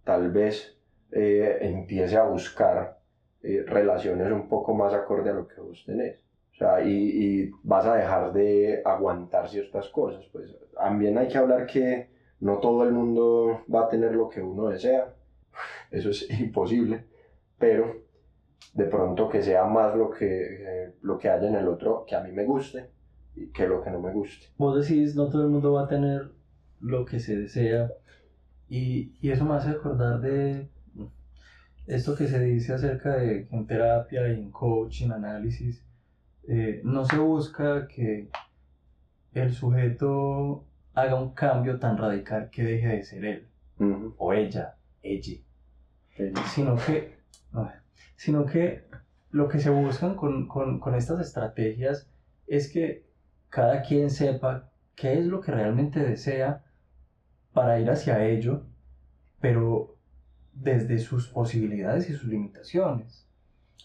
tal 0.03 0.31
vez 0.31 0.77
eh, 1.11 1.57
empiece 1.61 2.17
a 2.17 2.23
buscar 2.23 2.99
eh, 3.41 3.63
relaciones 3.65 4.31
un 4.31 4.47
poco 4.47 4.75
más 4.75 4.93
acorde 4.93 5.29
a 5.29 5.33
lo 5.33 5.47
que 5.47 5.61
vos 5.61 5.83
tenés. 5.85 6.19
O 6.53 6.55
sea, 6.55 6.83
y, 6.83 7.49
vas 7.63 7.85
a 7.85 7.95
dejar 7.95 8.33
de 8.33 8.81
aguantar 8.83 9.47
ciertas 9.47 9.87
cosas. 9.89 10.25
Pues 10.31 10.53
también 10.73 11.17
hay 11.17 11.29
que 11.29 11.37
hablar 11.37 11.65
que 11.65 12.09
no 12.41 12.57
todo 12.57 12.83
el 12.83 12.91
mundo 12.91 13.61
va 13.73 13.85
a 13.85 13.87
tener 13.87 14.13
lo 14.13 14.27
que 14.27 14.41
uno 14.41 14.67
desea. 14.67 15.13
Eso 15.91 16.09
es 16.09 16.29
imposible. 16.37 17.05
Pero 17.57 17.95
de 18.73 18.85
pronto 18.85 19.29
que 19.29 19.41
sea 19.41 19.65
más 19.65 19.95
lo 19.95 20.09
que, 20.11 20.25
eh, 20.27 20.93
lo 21.01 21.17
que 21.17 21.29
haya 21.29 21.47
en 21.47 21.55
el 21.55 21.67
otro 21.67 22.05
que 22.05 22.15
a 22.15 22.21
mí 22.21 22.31
me 22.31 22.43
guste 22.43 22.89
y 23.35 23.47
que 23.47 23.67
lo 23.67 23.81
que 23.81 23.89
no 23.89 24.01
me 24.01 24.11
guste. 24.11 24.47
Vos 24.57 24.85
decís, 24.85 25.15
no 25.15 25.29
todo 25.29 25.43
el 25.43 25.49
mundo 25.49 25.71
va 25.73 25.83
a 25.83 25.87
tener 25.87 26.31
lo 26.81 27.05
que 27.05 27.19
se 27.19 27.37
desea. 27.37 27.91
Y, 28.69 29.13
y 29.21 29.31
eso 29.31 29.45
me 29.45 29.55
hace 29.55 29.69
acordar 29.69 30.21
de 30.21 30.69
esto 31.87 32.15
que 32.15 32.27
se 32.27 32.39
dice 32.39 32.73
acerca 32.73 33.15
de 33.15 33.47
que 33.47 33.55
en 33.55 33.65
terapia 33.65 34.27
y 34.29 34.35
en 34.35 34.51
coaching, 34.51 35.09
análisis, 35.09 35.83
eh, 36.47 36.81
no 36.83 37.03
se 37.05 37.17
busca 37.17 37.87
que 37.87 38.29
el 39.33 39.53
sujeto 39.53 40.65
haga 40.93 41.15
un 41.15 41.33
cambio 41.33 41.79
tan 41.79 41.97
radical 41.97 42.49
que 42.51 42.63
deje 42.63 42.87
de 42.87 43.03
ser 43.03 43.25
él 43.25 43.47
o 44.17 44.33
ella, 44.33 44.75
ella, 45.01 45.37
sino 46.53 46.75
que, 46.75 47.17
no, 47.53 47.71
sino 48.15 48.45
que 48.45 48.83
lo 49.31 49.47
que 49.47 49.59
se 49.59 49.69
buscan 49.69 50.15
con, 50.15 50.47
con, 50.47 50.79
con 50.79 50.95
estas 50.95 51.21
estrategias 51.21 52.09
es 52.45 52.71
que 52.71 53.05
cada 53.49 53.81
quien 53.81 54.09
sepa 54.09 54.69
qué 54.95 55.17
es 55.17 55.25
lo 55.25 55.39
que 55.39 55.51
realmente 55.51 56.01
desea 56.01 56.65
para 57.53 57.79
ir 57.79 57.89
hacia 57.89 58.25
ello, 58.25 58.63
pero 59.39 59.95
desde 60.53 60.99
sus 60.99 61.27
posibilidades 61.27 62.09
y 62.09 62.13
sus 62.13 62.29
limitaciones. 62.29 63.25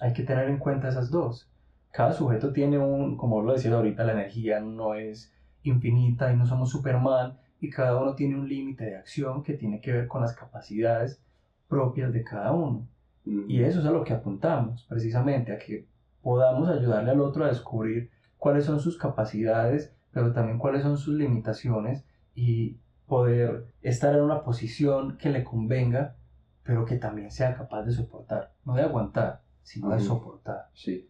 Hay 0.00 0.12
que 0.12 0.24
tener 0.24 0.48
en 0.48 0.58
cuenta 0.58 0.88
esas 0.88 1.10
dos. 1.10 1.48
Cada 1.90 2.12
sujeto 2.12 2.52
tiene 2.52 2.78
un, 2.78 3.16
como 3.16 3.42
lo 3.42 3.52
decías 3.52 3.74
ahorita, 3.74 4.04
la 4.04 4.12
energía 4.12 4.60
no 4.60 4.94
es 4.94 5.32
infinita 5.62 6.32
y 6.32 6.36
no 6.36 6.46
somos 6.46 6.70
Superman 6.70 7.38
y 7.60 7.70
cada 7.70 7.96
uno 7.96 8.14
tiene 8.14 8.36
un 8.36 8.48
límite 8.48 8.84
de 8.84 8.96
acción 8.96 9.42
que 9.42 9.54
tiene 9.54 9.80
que 9.80 9.92
ver 9.92 10.08
con 10.08 10.20
las 10.20 10.34
capacidades 10.34 11.20
propias 11.68 12.12
de 12.12 12.24
cada 12.24 12.52
uno. 12.52 12.86
ujú. 13.24 13.44
Y 13.48 13.62
eso 13.62 13.80
es 13.80 13.86
a 13.86 13.90
lo 13.90 14.04
que 14.04 14.12
apuntamos, 14.12 14.84
precisamente, 14.88 15.52
a 15.52 15.58
que 15.58 15.86
podamos 16.22 16.68
ayudarle 16.68 17.12
al 17.12 17.20
otro 17.20 17.44
a 17.44 17.48
descubrir 17.48 18.10
cuáles 18.38 18.64
son 18.64 18.80
sus 18.80 18.98
capacidades, 18.98 19.94
pero 20.12 20.32
también 20.32 20.58
cuáles 20.58 20.82
son 20.82 20.98
sus 20.98 21.14
limitaciones 21.14 22.04
y 22.34 22.76
poder 23.14 23.66
estar 23.80 24.12
en 24.12 24.22
una 24.22 24.42
posición 24.42 25.16
que 25.18 25.30
le 25.30 25.44
convenga, 25.44 26.16
pero 26.64 26.84
que 26.84 26.96
también 26.96 27.30
sea 27.30 27.54
capaz 27.54 27.84
de 27.84 27.92
soportar, 27.92 28.54
no 28.64 28.74
de 28.74 28.82
aguantar, 28.82 29.42
sino 29.62 29.90
de 29.90 30.00
soportar. 30.00 30.66
Sí. 30.74 31.08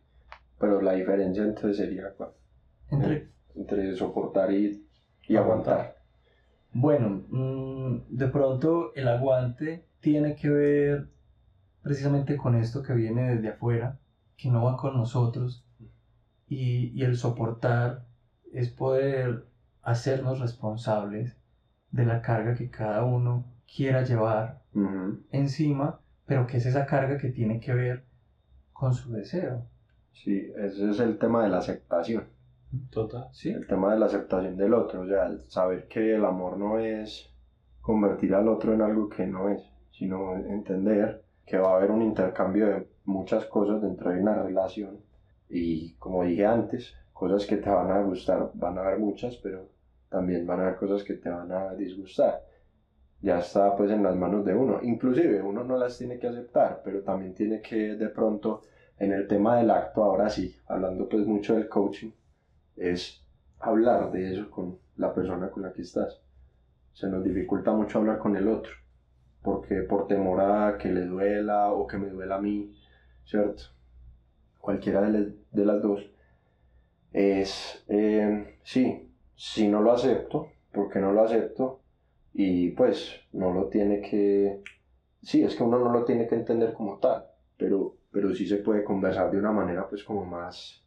Pero 0.59 0.83
la 0.83 0.93
diferencia 0.93 1.43
entonces 1.45 1.79
sería 1.79 2.13
cuál? 2.15 2.33
Entre, 2.91 3.31
entre 3.55 3.97
soportar 3.97 4.53
y, 4.53 4.87
y 5.27 5.37
Aguantar. 5.37 5.79
aguantar. 5.79 5.97
bueno, 6.75 7.23
mm, 7.31 8.03
de 8.11 8.29
pronto 8.29 8.93
el 8.95 9.09
aguante 9.09 9.87
tiene 10.01 10.37
que 10.37 10.51
ver 10.51 11.09
precisamente 11.81 12.37
con 12.37 12.55
esto 12.55 12.83
que 12.83 12.93
viene 12.93 13.35
desde 13.35 13.49
afuera, 13.49 13.99
que 14.37 14.51
no 14.51 14.63
va 14.63 14.77
con 14.77 14.95
nosotros, 14.95 15.65
y, 16.49 16.91
y 16.99 17.03
el 17.03 17.17
soportar 17.17 18.05
es 18.53 18.69
poder 18.69 19.47
hacernos 19.81 20.41
responsables 20.41 21.39
de 21.95 22.05
la 22.05 22.21
carga 22.21 22.55
que 22.55 22.71
cada 22.71 23.05
uno 23.05 23.45
quiera 23.73 24.03
llevar 24.03 24.61
encima, 25.31 26.01
pero 26.27 26.47
que 26.47 26.57
es 26.57 26.67
esa 26.67 26.87
carga 26.87 27.17
que 27.19 27.31
tiene 27.31 27.61
que 27.61 27.73
ver 27.73 28.05
con 28.73 28.93
su 28.93 29.13
deseo. 29.13 29.65
Sí, 30.13 30.53
ese 30.57 30.91
es 30.91 30.99
el 30.99 31.19
tema 31.19 31.45
de 31.45 31.51
la 31.51 31.59
aceptación. 31.59 32.25
Total. 32.91 33.29
¿Sí? 33.33 33.51
El 33.51 33.67
tema 33.69 33.93
de 33.93 34.01
la 34.01 34.07
aceptación 34.07 34.57
del 34.57 34.75
otro, 34.75 35.03
o 35.03 35.07
sea, 35.07 35.27
el 35.27 35.49
saber 35.49 35.87
que 35.87 36.17
el 36.17 36.25
amor 36.25 36.59
no 36.59 36.81
es 36.81 37.31
convertir 37.81 38.35
al 38.35 38.49
otro 38.49 38.73
en 38.73 38.83
algo 38.83 39.09
que 39.09 39.27
no 39.27 39.49
es, 39.49 39.63
sino 39.93 40.35
entender 40.35 41.23
que 41.47 41.59
va 41.59 41.75
a 41.75 41.77
haber 41.77 41.93
un 41.93 42.03
intercambio 42.03 42.67
de 42.67 42.89
muchas 43.05 43.45
cosas 43.45 43.81
dentro 43.81 44.11
de 44.11 44.21
una 44.21 44.43
relación 44.43 44.99
y 45.49 45.95
como 45.95 46.25
dije 46.25 46.45
antes, 46.45 46.95
cosas 47.13 47.47
que 47.47 47.59
te 47.59 47.71
van 47.71 47.91
a 47.91 48.03
gustar, 48.03 48.51
van 48.55 48.79
a 48.79 48.81
haber 48.81 48.99
muchas, 48.99 49.37
pero 49.37 49.69
también 50.15 50.47
van 50.47 50.61
a 50.61 50.63
haber 50.65 50.77
cosas 50.77 51.03
que 51.05 51.15
te 51.15 51.29
van 51.31 51.51
a 51.53 51.75
disgustar. 51.75 52.35
Ya 53.21 53.39
está 53.41 53.77
pues 53.77 53.91
en 53.91 54.03
las 54.03 54.17
manos 54.17 54.45
de 54.45 54.55
uno. 54.55 54.79
Inclusive 54.83 55.43
uno 55.43 55.65
no 55.65 55.77
las 55.77 55.99
tiene 55.99 56.19
que 56.19 56.29
aceptar, 56.29 56.81
pero 56.85 57.03
también 57.03 57.35
tiene 57.35 57.61
que 57.61 57.97
de 57.97 58.09
pronto 58.11 58.63
en 58.99 59.13
el 59.13 59.27
tema 59.27 59.57
del 59.57 59.71
acto, 59.71 60.05
ahora 60.05 60.29
sí, 60.31 60.55
hablando 60.67 61.09
pues 61.09 61.27
mucho 61.27 61.55
del 61.55 61.69
coaching, 61.69 62.11
es 62.77 63.25
hablar 63.61 64.11
de 64.13 64.33
eso 64.33 64.51
con 64.51 64.79
la 64.97 65.13
persona 65.15 65.51
con 65.51 65.63
la 65.65 65.73
que 65.73 65.83
estás. 65.83 66.21
Se 66.95 67.09
nos 67.09 67.25
dificulta 67.25 67.73
mucho 67.73 67.99
hablar 67.99 68.19
con 68.19 68.37
el 68.37 68.49
otro, 68.49 68.73
porque 69.43 69.83
por 69.83 70.07
temor 70.09 70.41
a 70.41 70.79
que 70.79 70.93
le 70.93 71.07
duela 71.07 71.73
o 71.73 71.87
que 71.87 71.99
me 71.99 72.09
duela 72.11 72.37
a 72.37 72.41
mí, 72.41 72.73
¿cierto? 73.25 73.65
Cualquiera 74.61 75.01
de, 75.03 75.11
las- 75.65 75.83
dos. 75.83 76.11
Es, 77.13 77.85
eh, 77.89 78.59
sí, 78.63 79.14
si 79.37 79.69
no 79.69 79.83
lo 79.83 79.93
acepto, 79.93 80.49
porque 80.73 80.99
no 81.01 81.13
lo 81.13 81.23
acepto, 81.23 81.81
y 82.33 82.71
pues 82.71 83.21
no 83.33 83.53
lo 83.53 83.69
tiene 83.69 84.01
que, 84.01 84.61
sí, 85.23 85.43
es 85.45 85.55
que 85.57 85.63
uno 85.63 85.79
no 85.79 85.91
lo 85.93 86.05
tiene 86.05 86.27
que 86.27 86.35
entender 86.35 86.73
como 86.73 86.99
tal, 86.99 87.25
pero, 87.57 87.97
pero 88.11 88.35
sí 88.35 88.47
se 88.47 88.57
puede 88.59 88.83
conversar 88.85 89.31
de 89.31 89.39
una 89.39 89.53
manera 89.53 89.89
pues 89.89 90.03
como 90.05 90.25
más, 90.25 90.85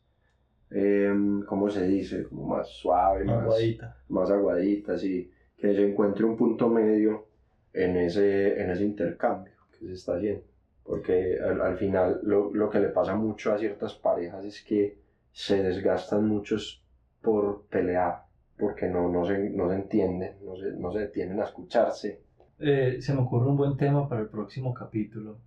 eh, 0.72 1.14
¿cómo 1.48 1.70
se 1.70 1.88
dice? 1.88 2.24
Como 2.26 2.48
más 2.48 2.68
suave, 2.70 3.24
más 3.24 3.44
Aguadita. 3.44 3.98
más 4.10 4.30
aguaditas 4.30 5.04
y 5.04 5.32
que 5.58 5.74
se 5.74 5.90
encuentre 5.90 6.26
un 6.26 6.36
punto 6.38 6.70
medio 6.70 7.28
en 7.74 7.96
ese, 7.98 8.62
en 8.62 8.72
ese 8.72 8.84
intercambio 8.84 9.54
que 9.72 9.86
se 9.88 9.94
está 9.94 10.16
haciendo. 10.16 10.44
Porque 10.84 11.38
al, 11.42 11.62
al 11.62 11.78
final 11.78 12.20
lo, 12.24 12.54
lo 12.54 12.70
que 12.70 12.80
le 12.80 12.90
pasa 12.90 13.16
mucho 13.16 13.54
a 13.54 13.58
ciertas 13.58 13.94
parejas 13.96 14.46
es 14.46 14.64
que 14.64 15.00
se 15.32 15.62
desgastan 15.64 16.28
muchos 16.28 16.84
por 17.22 17.66
pelear, 17.68 18.24
porque 18.58 18.88
no, 18.88 19.10
no, 19.10 19.26
se, 19.26 19.50
no 19.52 19.70
se 19.70 19.76
entienden, 19.76 20.38
no 20.44 20.56
se, 20.56 20.72
no 20.74 20.92
se 20.92 21.00
detienen 21.00 21.40
a 21.40 21.46
escucharse. 21.46 22.22
Eh, 22.60 22.98
se 23.02 23.14
me 23.14 23.22
ocurre 23.22 23.48
un 23.50 23.58
buen 23.58 23.78
tema 23.78 24.10
para 24.10 24.22
el 24.22 24.28
próximo 24.30 24.74
capítulo, 24.74 25.38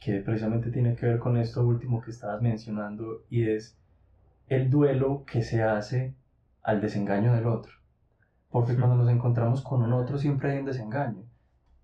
que 0.00 0.20
precisamente 0.20 0.70
tiene 0.70 0.96
que 0.96 1.06
ver 1.06 1.18
con 1.18 1.36
esto 1.36 1.64
último 1.64 2.00
que 2.00 2.10
estabas 2.10 2.42
mencionando, 2.42 3.22
y 3.30 3.48
es 3.48 3.78
el 4.48 4.68
duelo 4.68 5.24
que 5.26 5.42
se 5.42 5.62
hace 5.62 6.14
al 6.62 6.80
desengaño 6.80 7.32
del 7.34 7.46
otro. 7.46 7.72
Porque 8.50 8.74
cuando 8.76 8.96
nos 8.96 9.10
encontramos 9.10 9.62
con 9.62 9.82
un 9.82 9.92
otro 9.92 10.18
siempre 10.18 10.52
hay 10.52 10.58
un 10.58 10.66
desengaño, 10.66 11.22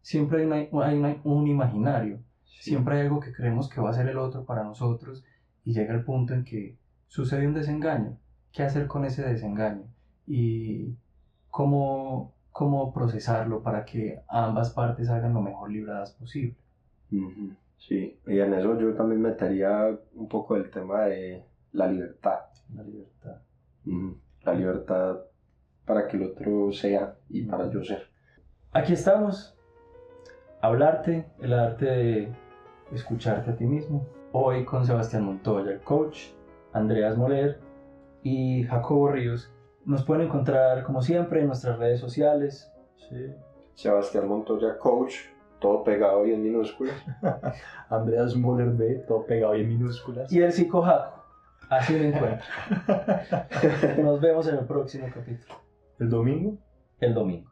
siempre 0.03 0.41
hay, 0.41 0.47
una- 0.71 0.87
hay 0.87 0.99
una- 0.99 1.21
un 1.25 1.47
imaginario, 1.47 2.21
siempre 2.45 2.97
hay 2.97 3.03
algo 3.07 3.21
que 3.21 3.33
creemos 3.33 3.69
que 3.69 3.81
va 3.81 3.91
a 3.91 3.95
ser 3.95 4.09
el 4.09 4.19
otro 4.19 4.45
para 4.45 4.65
nosotros, 4.65 5.25
y 5.65 5.73
llega 5.73 5.95
el 5.95 6.05
punto 6.05 6.35
en 6.35 6.45
que 6.45 6.77
sucede 7.07 7.47
un 7.47 7.55
desengaño. 7.55 8.19
¿Qué 8.53 8.63
hacer 8.63 8.87
con 8.89 9.05
ese 9.05 9.23
desengaño? 9.23 9.85
Y 10.33 10.95
cómo, 11.51 12.35
cómo 12.53 12.93
procesarlo 12.93 13.65
para 13.65 13.85
que 13.85 14.21
ambas 14.29 14.71
partes 14.71 15.09
salgan 15.09 15.35
lo 15.35 15.41
mejor 15.41 15.73
libradas 15.73 16.13
posible. 16.13 16.55
Sí, 17.79 18.17
y 18.29 18.39
en 18.39 18.55
eso 18.55 18.79
yo 18.79 18.95
también 18.95 19.23
metería 19.23 19.99
un 20.15 20.29
poco 20.29 20.55
el 20.55 20.71
tema 20.71 21.07
de 21.07 21.45
la 21.73 21.89
libertad. 21.89 22.39
La 22.73 22.85
libertad. 22.85 23.39
La 24.45 24.55
libertad 24.55 25.19
para 25.85 26.07
que 26.07 26.17
el 26.17 26.23
otro 26.23 26.71
sea 26.71 27.17
y 27.29 27.43
para 27.43 27.69
yo 27.69 27.83
ser. 27.83 28.07
Aquí 28.71 28.93
estamos. 28.93 29.59
Hablarte, 30.61 31.27
el 31.41 31.55
arte 31.55 31.87
de 31.87 32.33
escucharte 32.93 33.51
a 33.51 33.57
ti 33.57 33.65
mismo. 33.65 34.07
Hoy 34.31 34.65
con 34.65 34.87
Sebastián 34.87 35.25
Montoya, 35.25 35.73
el 35.73 35.81
coach, 35.81 36.29
Andreas 36.73 37.19
Moler 37.19 37.59
y 38.23 38.63
Jacobo 38.63 39.09
Ríos. 39.09 39.53
Nos 39.91 40.05
pueden 40.05 40.27
encontrar 40.27 40.85
como 40.85 41.03
siempre 41.03 41.41
en 41.41 41.49
nuestras 41.49 41.77
redes 41.77 41.99
sociales. 41.99 42.71
Sí. 43.09 43.35
Sebastián 43.75 44.29
Montoya, 44.29 44.79
coach, 44.79 45.17
todo 45.59 45.83
pegado 45.83 46.25
y 46.25 46.33
en 46.33 46.45
minúsculas. 46.45 46.95
Andreas 47.91 48.37
Moller 48.37 48.69
B, 48.69 49.05
todo 49.09 49.27
pegado 49.27 49.57
y 49.57 49.63
en 49.63 49.69
minúsculas. 49.69 50.33
Y 50.33 50.41
el 50.43 50.53
psicojaco. 50.53 51.25
Así 51.69 51.99
lo 51.99 52.05
encuentro. 52.05 52.47
Nos 54.05 54.21
vemos 54.21 54.47
en 54.47 54.59
el 54.59 54.65
próximo 54.65 55.09
capítulo. 55.13 55.57
el 55.99 56.09
domingo 56.09 56.57
El 57.01 57.13
domingo. 57.13 57.50